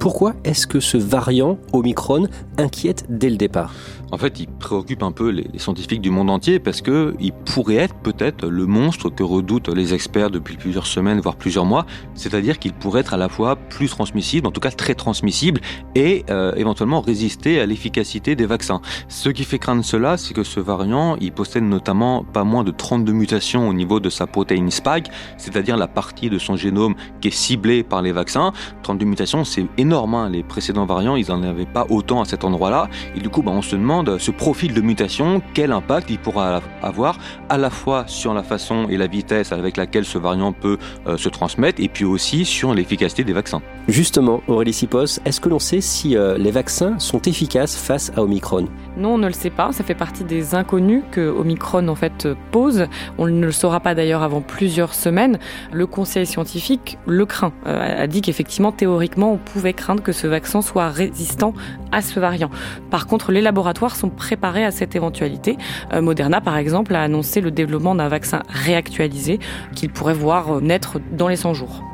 Pourquoi 0.00 0.32
est-ce 0.44 0.66
que 0.66 0.80
ce 0.80 0.96
variant 0.96 1.58
Omicron 1.74 2.26
inquiète 2.56 3.04
dès 3.10 3.28
le 3.28 3.36
départ? 3.36 3.74
En 4.12 4.18
fait, 4.18 4.40
il 4.40 4.48
préoccupe 4.48 5.02
un 5.02 5.12
peu 5.12 5.30
les, 5.30 5.46
scientifiques 5.58 6.00
du 6.00 6.10
monde 6.10 6.30
entier 6.30 6.58
parce 6.58 6.80
que 6.80 7.14
il 7.20 7.32
pourrait 7.32 7.76
être 7.76 7.94
peut-être 7.94 8.46
le 8.46 8.66
monstre 8.66 9.10
que 9.10 9.22
redoutent 9.22 9.68
les 9.68 9.94
experts 9.94 10.30
depuis 10.30 10.56
plusieurs 10.56 10.86
semaines, 10.86 11.20
voire 11.20 11.36
plusieurs 11.36 11.64
mois. 11.64 11.86
C'est-à-dire 12.14 12.58
qu'il 12.58 12.72
pourrait 12.72 13.00
être 13.00 13.14
à 13.14 13.16
la 13.16 13.28
fois 13.28 13.56
plus 13.56 13.88
transmissible, 13.88 14.46
en 14.46 14.50
tout 14.50 14.60
cas 14.60 14.70
très 14.70 14.94
transmissible, 14.94 15.60
et 15.94 16.24
euh, 16.30 16.52
éventuellement 16.56 17.00
résister 17.00 17.60
à 17.60 17.66
l'efficacité 17.66 18.34
des 18.34 18.46
vaccins. 18.46 18.80
Ce 19.08 19.28
qui 19.28 19.44
fait 19.44 19.58
craindre 19.58 19.84
cela, 19.84 20.16
c'est 20.16 20.34
que 20.34 20.42
ce 20.44 20.60
variant, 20.60 21.16
il 21.20 21.32
possède 21.32 21.64
notamment 21.64 22.24
pas 22.24 22.44
moins 22.44 22.64
de 22.64 22.70
32 22.70 23.12
mutations 23.12 23.68
au 23.68 23.72
niveau 23.72 24.00
de 24.00 24.10
sa 24.10 24.26
protéine 24.26 24.70
spike, 24.70 25.06
c'est-à-dire 25.36 25.76
la 25.76 25.88
partie 25.88 26.30
de 26.30 26.38
son 26.38 26.56
génome 26.56 26.94
qui 27.20 27.28
est 27.28 27.32
ciblée 27.32 27.82
par 27.82 28.02
les 28.02 28.12
vaccins. 28.12 28.52
32 28.82 29.04
mutations, 29.04 29.44
c'est 29.44 29.66
énorme. 29.78 30.14
Hein. 30.14 30.30
Les 30.30 30.42
précédents 30.42 30.86
variants, 30.86 31.16
ils 31.16 31.28
n'en 31.28 31.42
avaient 31.42 31.66
pas 31.66 31.86
autant 31.90 32.20
à 32.20 32.24
cet 32.24 32.44
endroit-là. 32.44 32.88
Et 33.14 33.20
du 33.20 33.28
coup, 33.28 33.42
bah, 33.42 33.52
on 33.54 33.62
se 33.62 33.76
demande 33.76 33.99
ce 34.18 34.30
profil 34.30 34.74
de 34.74 34.80
mutation, 34.80 35.42
quel 35.54 35.72
impact 35.72 36.10
il 36.10 36.18
pourra 36.18 36.60
avoir 36.82 37.18
à 37.48 37.58
la 37.58 37.70
fois 37.70 38.04
sur 38.06 38.34
la 38.34 38.42
façon 38.42 38.86
et 38.88 38.96
la 38.96 39.06
vitesse 39.06 39.52
avec 39.52 39.76
laquelle 39.76 40.04
ce 40.04 40.18
variant 40.18 40.52
peut 40.52 40.78
euh, 41.06 41.16
se 41.16 41.28
transmettre 41.28 41.82
et 41.82 41.88
puis 41.88 42.04
aussi 42.04 42.44
sur 42.44 42.74
l'efficacité 42.74 43.24
des 43.24 43.32
vaccins. 43.32 43.62
Justement, 43.88 44.42
Aurélie 44.46 44.72
Sipos, 44.72 45.20
est-ce 45.24 45.40
que 45.40 45.48
l'on 45.48 45.58
sait 45.58 45.80
si 45.80 46.16
euh, 46.16 46.38
les 46.38 46.50
vaccins 46.50 46.98
sont 46.98 47.22
efficaces 47.22 47.76
face 47.76 48.12
à 48.16 48.22
Omicron? 48.22 48.66
Non, 48.96 49.14
on 49.14 49.18
ne 49.18 49.26
le 49.26 49.32
sait 49.32 49.50
pas. 49.50 49.72
Ça 49.72 49.84
fait 49.84 49.94
partie 49.94 50.24
des 50.24 50.54
inconnus 50.54 51.02
que 51.10 51.28
Omicron 51.28 51.88
en 51.88 51.94
fait 51.94 52.28
pose. 52.50 52.86
On 53.18 53.26
ne 53.26 53.46
le 53.46 53.52
saura 53.52 53.80
pas 53.80 53.94
d'ailleurs 53.94 54.22
avant 54.22 54.40
plusieurs 54.40 54.94
semaines. 54.94 55.38
Le 55.72 55.86
conseil 55.86 56.26
scientifique 56.26 56.98
le 57.06 57.26
craint, 57.26 57.52
euh, 57.66 58.02
a 58.02 58.06
dit 58.06 58.20
qu'effectivement, 58.22 58.72
théoriquement, 58.72 59.32
on 59.32 59.36
pouvait 59.38 59.72
craindre 59.72 60.02
que 60.02 60.12
ce 60.12 60.26
vaccin 60.26 60.62
soit 60.62 60.88
résistant 60.88 61.54
à 61.92 62.02
ce 62.02 62.20
variant. 62.20 62.50
Par 62.90 63.06
contre, 63.06 63.32
les 63.32 63.40
laboratoires 63.40 63.89
sont 63.96 64.10
préparés 64.10 64.64
à 64.64 64.70
cette 64.70 64.96
éventualité. 64.96 65.56
Euh, 65.92 66.00
Moderna, 66.00 66.40
par 66.40 66.56
exemple, 66.56 66.94
a 66.94 67.02
annoncé 67.02 67.40
le 67.40 67.50
développement 67.50 67.94
d'un 67.94 68.08
vaccin 68.08 68.42
réactualisé 68.48 69.38
qu'il 69.74 69.90
pourrait 69.90 70.14
voir 70.14 70.56
euh, 70.56 70.60
naître 70.60 71.00
dans 71.12 71.28
les 71.28 71.36
100 71.36 71.54
jours. 71.54 71.89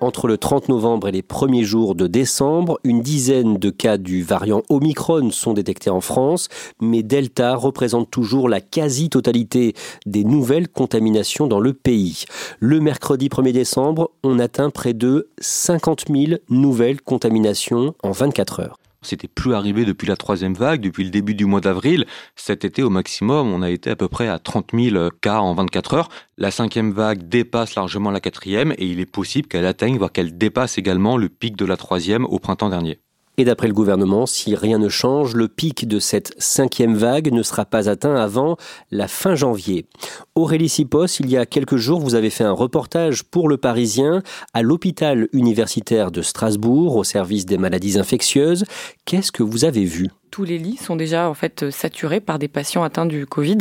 Entre 0.00 0.28
le 0.28 0.38
30 0.38 0.68
novembre 0.68 1.08
et 1.08 1.12
les 1.12 1.22
premiers 1.22 1.64
jours 1.64 1.96
de 1.96 2.06
décembre, 2.06 2.78
une 2.84 3.02
dizaine 3.02 3.56
de 3.56 3.70
cas 3.70 3.98
du 3.98 4.22
variant 4.22 4.62
Omicron 4.68 5.32
sont 5.32 5.54
détectés 5.54 5.90
en 5.90 6.00
France, 6.00 6.48
mais 6.80 7.02
Delta 7.02 7.56
représente 7.56 8.08
toujours 8.08 8.48
la 8.48 8.60
quasi-totalité 8.60 9.74
des 10.06 10.22
nouvelles 10.22 10.68
contaminations 10.68 11.48
dans 11.48 11.58
le 11.58 11.72
pays. 11.72 12.26
Le 12.60 12.78
mercredi 12.78 13.28
1er 13.28 13.52
décembre, 13.52 14.12
on 14.22 14.38
atteint 14.38 14.70
près 14.70 14.94
de 14.94 15.30
50 15.40 16.04
000 16.08 16.40
nouvelles 16.48 17.00
contaminations 17.00 17.94
en 18.04 18.12
24 18.12 18.60
heures. 18.60 18.78
C'était 19.02 19.28
plus 19.28 19.54
arrivé 19.54 19.84
depuis 19.84 20.06
la 20.06 20.16
troisième 20.16 20.54
vague, 20.54 20.80
depuis 20.80 21.04
le 21.04 21.10
début 21.10 21.34
du 21.34 21.44
mois 21.44 21.60
d'avril. 21.60 22.06
Cet 22.34 22.64
été, 22.64 22.82
au 22.82 22.90
maximum, 22.90 23.52
on 23.52 23.62
a 23.62 23.70
été 23.70 23.90
à 23.90 23.96
peu 23.96 24.08
près 24.08 24.28
à 24.28 24.38
30 24.38 24.70
000 24.74 25.10
cas 25.20 25.38
en 25.38 25.54
24 25.54 25.94
heures. 25.94 26.08
La 26.36 26.50
cinquième 26.50 26.92
vague 26.92 27.28
dépasse 27.28 27.74
largement 27.74 28.10
la 28.10 28.20
quatrième 28.20 28.72
et 28.72 28.86
il 28.86 29.00
est 29.00 29.06
possible 29.06 29.48
qu'elle 29.48 29.66
atteigne, 29.66 29.98
voire 29.98 30.12
qu'elle 30.12 30.36
dépasse 30.36 30.78
également 30.78 31.16
le 31.16 31.28
pic 31.28 31.56
de 31.56 31.64
la 31.64 31.76
troisième 31.76 32.24
au 32.24 32.38
printemps 32.38 32.70
dernier. 32.70 33.00
Et 33.40 33.44
d'après 33.44 33.68
le 33.68 33.72
gouvernement, 33.72 34.26
si 34.26 34.56
rien 34.56 34.78
ne 34.78 34.88
change, 34.88 35.36
le 35.36 35.46
pic 35.46 35.86
de 35.86 36.00
cette 36.00 36.34
cinquième 36.38 36.96
vague 36.96 37.32
ne 37.32 37.44
sera 37.44 37.64
pas 37.64 37.88
atteint 37.88 38.16
avant 38.16 38.56
la 38.90 39.06
fin 39.06 39.36
janvier. 39.36 39.86
Aurélie 40.34 40.68
Sipos, 40.68 41.20
il 41.20 41.30
y 41.30 41.36
a 41.36 41.46
quelques 41.46 41.76
jours, 41.76 42.00
vous 42.00 42.16
avez 42.16 42.30
fait 42.30 42.42
un 42.42 42.52
reportage 42.52 43.22
pour 43.22 43.48
Le 43.48 43.56
Parisien 43.56 44.24
à 44.54 44.62
l'hôpital 44.62 45.28
universitaire 45.32 46.10
de 46.10 46.20
Strasbourg 46.20 46.96
au 46.96 47.04
service 47.04 47.46
des 47.46 47.58
maladies 47.58 47.96
infectieuses. 47.96 48.64
Qu'est-ce 49.04 49.30
que 49.30 49.44
vous 49.44 49.64
avez 49.64 49.84
vu? 49.84 50.08
Tous 50.30 50.44
les 50.44 50.58
lits 50.58 50.76
sont 50.76 50.96
déjà 50.96 51.28
en 51.28 51.34
fait 51.34 51.70
saturés 51.70 52.20
par 52.20 52.38
des 52.38 52.48
patients 52.48 52.82
atteints 52.82 53.06
du 53.06 53.26
Covid. 53.26 53.58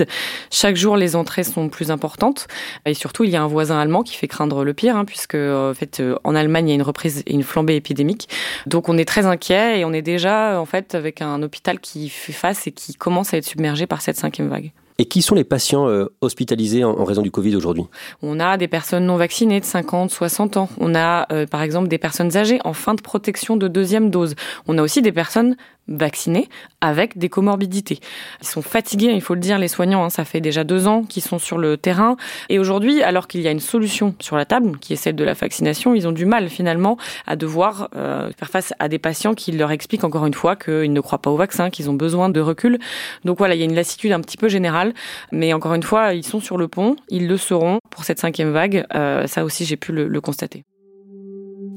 Chaque 0.51 0.75
jour, 0.75 0.97
les 0.97 1.15
entrées 1.15 1.43
sont 1.43 1.69
plus 1.69 1.91
importantes 1.91 2.47
et 2.85 2.93
surtout, 2.93 3.23
il 3.23 3.29
y 3.29 3.35
a 3.35 3.41
un 3.41 3.47
voisin 3.47 3.79
allemand 3.79 4.03
qui 4.03 4.15
fait 4.15 4.27
craindre 4.27 4.63
le 4.63 4.73
pire, 4.73 4.95
hein, 4.95 5.05
puisque 5.05 5.35
en 5.35 5.73
fait, 5.73 6.01
en 6.23 6.35
Allemagne, 6.35 6.67
il 6.67 6.69
y 6.69 6.73
a 6.73 6.75
une 6.75 6.81
reprise 6.81 7.23
et 7.25 7.33
une 7.33 7.43
flambée 7.43 7.75
épidémique. 7.75 8.29
Donc, 8.65 8.89
on 8.89 8.97
est 8.97 9.05
très 9.05 9.25
inquiet 9.25 9.79
et 9.79 9.85
on 9.85 9.93
est 9.93 10.01
déjà 10.01 10.59
en 10.59 10.65
fait 10.65 10.95
avec 10.95 11.21
un 11.21 11.41
hôpital 11.41 11.79
qui 11.79 12.09
fait 12.09 12.33
face 12.33 12.67
et 12.67 12.71
qui 12.71 12.93
commence 12.93 13.33
à 13.33 13.37
être 13.37 13.45
submergé 13.45 13.87
par 13.87 14.01
cette 14.01 14.17
cinquième 14.17 14.49
vague. 14.49 14.71
Et 14.99 15.05
qui 15.05 15.21
sont 15.21 15.35
les 15.35 15.43
patients 15.43 15.87
euh, 15.87 16.11
hospitalisés 16.21 16.83
en, 16.83 17.03
raison 17.03 17.21
du 17.21 17.29
Covid 17.29 17.55
aujourd'hui? 17.55 17.83
On 18.23 18.39
a 18.39 18.57
des 18.57 18.67
personnes 18.67 19.05
non 19.05 19.15
vaccinées 19.15 19.59
de 19.59 19.65
50, 19.65 20.09
60 20.09 20.57
ans. 20.57 20.69
On 20.79 20.95
a 20.95 21.31
euh, 21.31 21.45
par 21.45 21.61
exemple 21.61 21.87
des 21.87 21.99
personnes 21.99 22.35
âgées 22.35 22.59
en 22.63 22.73
fin 22.73 22.95
de 22.95 23.01
protection 23.01 23.57
de 23.57 23.67
deuxième 23.67 24.09
dose. 24.09 24.33
On 24.67 24.77
a 24.79 24.81
aussi 24.81 25.03
des 25.03 25.11
personnes 25.11 25.55
vaccinés 25.87 26.49
avec 26.81 27.17
des 27.17 27.29
comorbidités. 27.29 27.99
Ils 28.41 28.47
sont 28.47 28.61
fatigués, 28.61 29.11
il 29.13 29.21
faut 29.21 29.33
le 29.33 29.39
dire, 29.39 29.57
les 29.57 29.67
soignants. 29.67 30.03
Hein. 30.03 30.09
ça 30.09 30.25
fait 30.25 30.41
déjà 30.41 30.63
deux 30.63 30.87
ans 30.87 31.03
qu'ils 31.03 31.23
sont 31.23 31.39
sur 31.39 31.57
le 31.57 31.77
terrain. 31.77 32.17
Et 32.49 32.59
aujourd'hui, 32.59 33.01
alors 33.03 33.27
qu'il 33.27 33.41
y 33.41 33.47
a 33.47 33.51
une 33.51 33.59
solution 33.59 34.15
sur 34.19 34.35
la 34.35 34.45
table, 34.45 34.77
qui 34.79 34.93
est 34.93 34.97
celle 34.97 35.15
de 35.15 35.23
la 35.23 35.33
vaccination, 35.33 35.95
ils 35.95 36.07
ont 36.07 36.11
du 36.11 36.25
mal 36.25 36.49
finalement 36.49 36.97
à 37.25 37.35
devoir 37.35 37.89
euh, 37.95 38.29
faire 38.37 38.49
face 38.49 38.73
à 38.79 38.89
des 38.89 38.99
patients 38.99 39.33
qui 39.33 39.51
leur 39.51 39.71
expliquent 39.71 40.03
encore 40.03 40.25
une 40.25 40.33
fois 40.33 40.55
qu'ils 40.55 40.93
ne 40.93 41.01
croient 41.01 41.21
pas 41.21 41.31
au 41.31 41.37
vaccin, 41.37 41.69
qu'ils 41.69 41.89
ont 41.89 41.93
besoin 41.95 42.29
de 42.29 42.39
recul. 42.39 42.79
Donc 43.25 43.37
voilà, 43.37 43.55
il 43.55 43.59
y 43.59 43.63
a 43.63 43.65
une 43.65 43.75
lassitude 43.75 44.11
un 44.11 44.21
petit 44.21 44.37
peu 44.37 44.49
générale. 44.49 44.93
Mais 45.31 45.53
encore 45.53 45.73
une 45.73 45.83
fois, 45.83 46.13
ils 46.13 46.25
sont 46.25 46.39
sur 46.39 46.57
le 46.57 46.67
pont, 46.67 46.95
ils 47.09 47.27
le 47.27 47.37
seront 47.37 47.79
pour 47.89 48.03
cette 48.03 48.19
cinquième 48.19 48.51
vague. 48.51 48.85
Euh, 48.95 49.27
ça 49.27 49.43
aussi, 49.43 49.65
j'ai 49.65 49.77
pu 49.77 49.91
le 49.91 50.21
constater. 50.21 50.63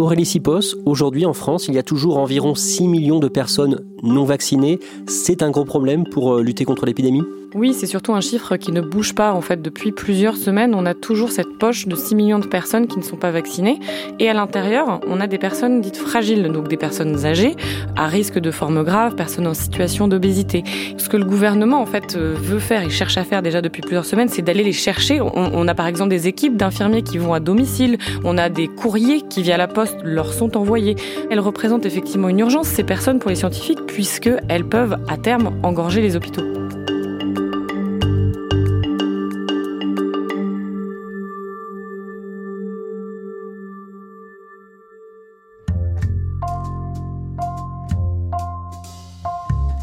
Aurélie 0.00 0.24
Sipos, 0.24 0.76
aujourd'hui 0.86 1.26
en 1.26 1.34
France, 1.34 1.68
il 1.68 1.74
y 1.74 1.78
a 1.78 1.82
toujours 1.82 2.16
environ 2.16 2.54
6 2.54 2.88
millions 2.88 3.18
de 3.18 3.28
personnes 3.28 3.84
non 4.02 4.24
vaccinées. 4.24 4.80
C'est 5.06 5.42
un 5.42 5.50
gros 5.50 5.66
problème 5.66 6.04
pour 6.08 6.36
euh, 6.36 6.42
lutter 6.42 6.64
contre 6.64 6.86
l'épidémie? 6.86 7.22
Oui, 7.54 7.74
c'est 7.74 7.86
surtout 7.86 8.12
un 8.12 8.20
chiffre 8.20 8.56
qui 8.56 8.70
ne 8.70 8.80
bouge 8.80 9.12
pas. 9.14 9.32
En 9.32 9.40
fait, 9.40 9.60
depuis 9.60 9.90
plusieurs 9.90 10.36
semaines, 10.36 10.72
on 10.72 10.86
a 10.86 10.94
toujours 10.94 11.32
cette 11.32 11.58
poche 11.58 11.88
de 11.88 11.96
6 11.96 12.14
millions 12.14 12.38
de 12.38 12.46
personnes 12.46 12.86
qui 12.86 12.96
ne 12.96 13.02
sont 13.02 13.16
pas 13.16 13.32
vaccinées. 13.32 13.80
Et 14.20 14.28
à 14.28 14.34
l'intérieur, 14.34 15.00
on 15.08 15.20
a 15.20 15.26
des 15.26 15.38
personnes 15.38 15.80
dites 15.80 15.96
fragiles, 15.96 16.44
donc 16.44 16.68
des 16.68 16.76
personnes 16.76 17.26
âgées, 17.26 17.56
à 17.96 18.06
risque 18.06 18.38
de 18.38 18.52
formes 18.52 18.84
graves, 18.84 19.16
personnes 19.16 19.48
en 19.48 19.54
situation 19.54 20.06
d'obésité. 20.06 20.62
Ce 20.96 21.08
que 21.08 21.16
le 21.16 21.24
gouvernement, 21.24 21.80
en 21.80 21.86
fait, 21.86 22.14
euh, 22.14 22.34
veut 22.40 22.60
faire 22.60 22.82
et 22.82 22.90
cherche 22.90 23.18
à 23.18 23.24
faire 23.24 23.42
déjà 23.42 23.60
depuis 23.60 23.82
plusieurs 23.82 24.04
semaines, 24.04 24.28
c'est 24.28 24.42
d'aller 24.42 24.62
les 24.62 24.72
chercher. 24.72 25.20
On, 25.20 25.66
a 25.66 25.74
par 25.74 25.88
exemple 25.88 26.10
des 26.10 26.28
équipes 26.28 26.56
d'infirmiers 26.56 27.02
qui 27.02 27.18
vont 27.18 27.34
à 27.34 27.40
domicile. 27.40 27.98
On 28.22 28.38
a 28.38 28.48
des 28.48 28.68
courriers 28.68 29.22
qui, 29.22 29.42
via 29.42 29.56
la 29.56 29.66
poste, 29.66 29.96
leur 30.04 30.32
sont 30.32 30.56
envoyés. 30.56 30.94
Elles 31.30 31.40
représentent 31.40 31.86
effectivement 31.86 32.28
une 32.28 32.38
urgence, 32.38 32.68
ces 32.68 32.84
personnes, 32.84 33.18
pour 33.18 33.30
les 33.30 33.36
scientifiques, 33.36 33.84
puisqu'elles 33.86 34.64
peuvent, 34.68 34.98
à 35.08 35.16
terme, 35.16 35.58
engorger 35.64 36.00
les 36.00 36.14
hôpitaux. 36.14 36.60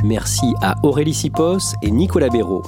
Merci 0.08 0.54
à 0.62 0.76
Aurélie 0.84 1.14
Sipos 1.14 1.76
et 1.82 1.92
Nicolas 1.92 2.30
Béraud. 2.30 2.64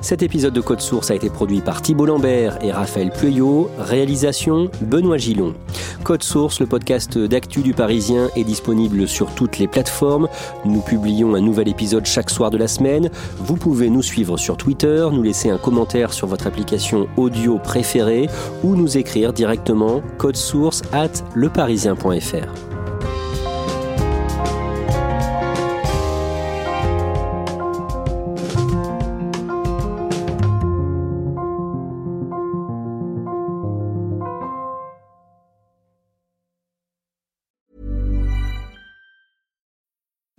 Cet 0.00 0.22
épisode 0.22 0.54
de 0.54 0.60
Code 0.60 0.80
Source 0.80 1.10
a 1.10 1.14
été 1.16 1.28
produit 1.28 1.60
par 1.60 1.82
Thibault 1.82 2.06
Lambert 2.06 2.62
et 2.62 2.70
Raphaël 2.70 3.10
Pueyo. 3.10 3.68
Réalisation 3.78 4.70
Benoît 4.80 5.16
Gillon. 5.16 5.54
Code 6.04 6.22
Source, 6.22 6.60
le 6.60 6.66
podcast 6.66 7.18
d'actu 7.18 7.62
du 7.62 7.74
Parisien, 7.74 8.28
est 8.36 8.44
disponible 8.44 9.08
sur 9.08 9.34
toutes 9.34 9.58
les 9.58 9.66
plateformes. 9.66 10.28
Nous 10.64 10.82
publions 10.82 11.34
un 11.34 11.40
nouvel 11.40 11.68
épisode 11.68 12.06
chaque 12.06 12.30
soir 12.30 12.50
de 12.50 12.58
la 12.58 12.68
semaine. 12.68 13.10
Vous 13.38 13.56
pouvez 13.56 13.90
nous 13.90 14.02
suivre 14.02 14.36
sur 14.36 14.56
Twitter, 14.56 15.08
nous 15.12 15.22
laisser 15.22 15.50
un 15.50 15.58
commentaire 15.58 16.12
sur 16.12 16.28
votre 16.28 16.46
application 16.46 17.08
audio 17.16 17.58
préférée 17.58 18.28
ou 18.62 18.76
nous 18.76 18.96
écrire 18.96 19.32
directement 19.32 20.00
source 20.32 20.82
at 20.92 21.24
leparisien.fr. 21.34 22.71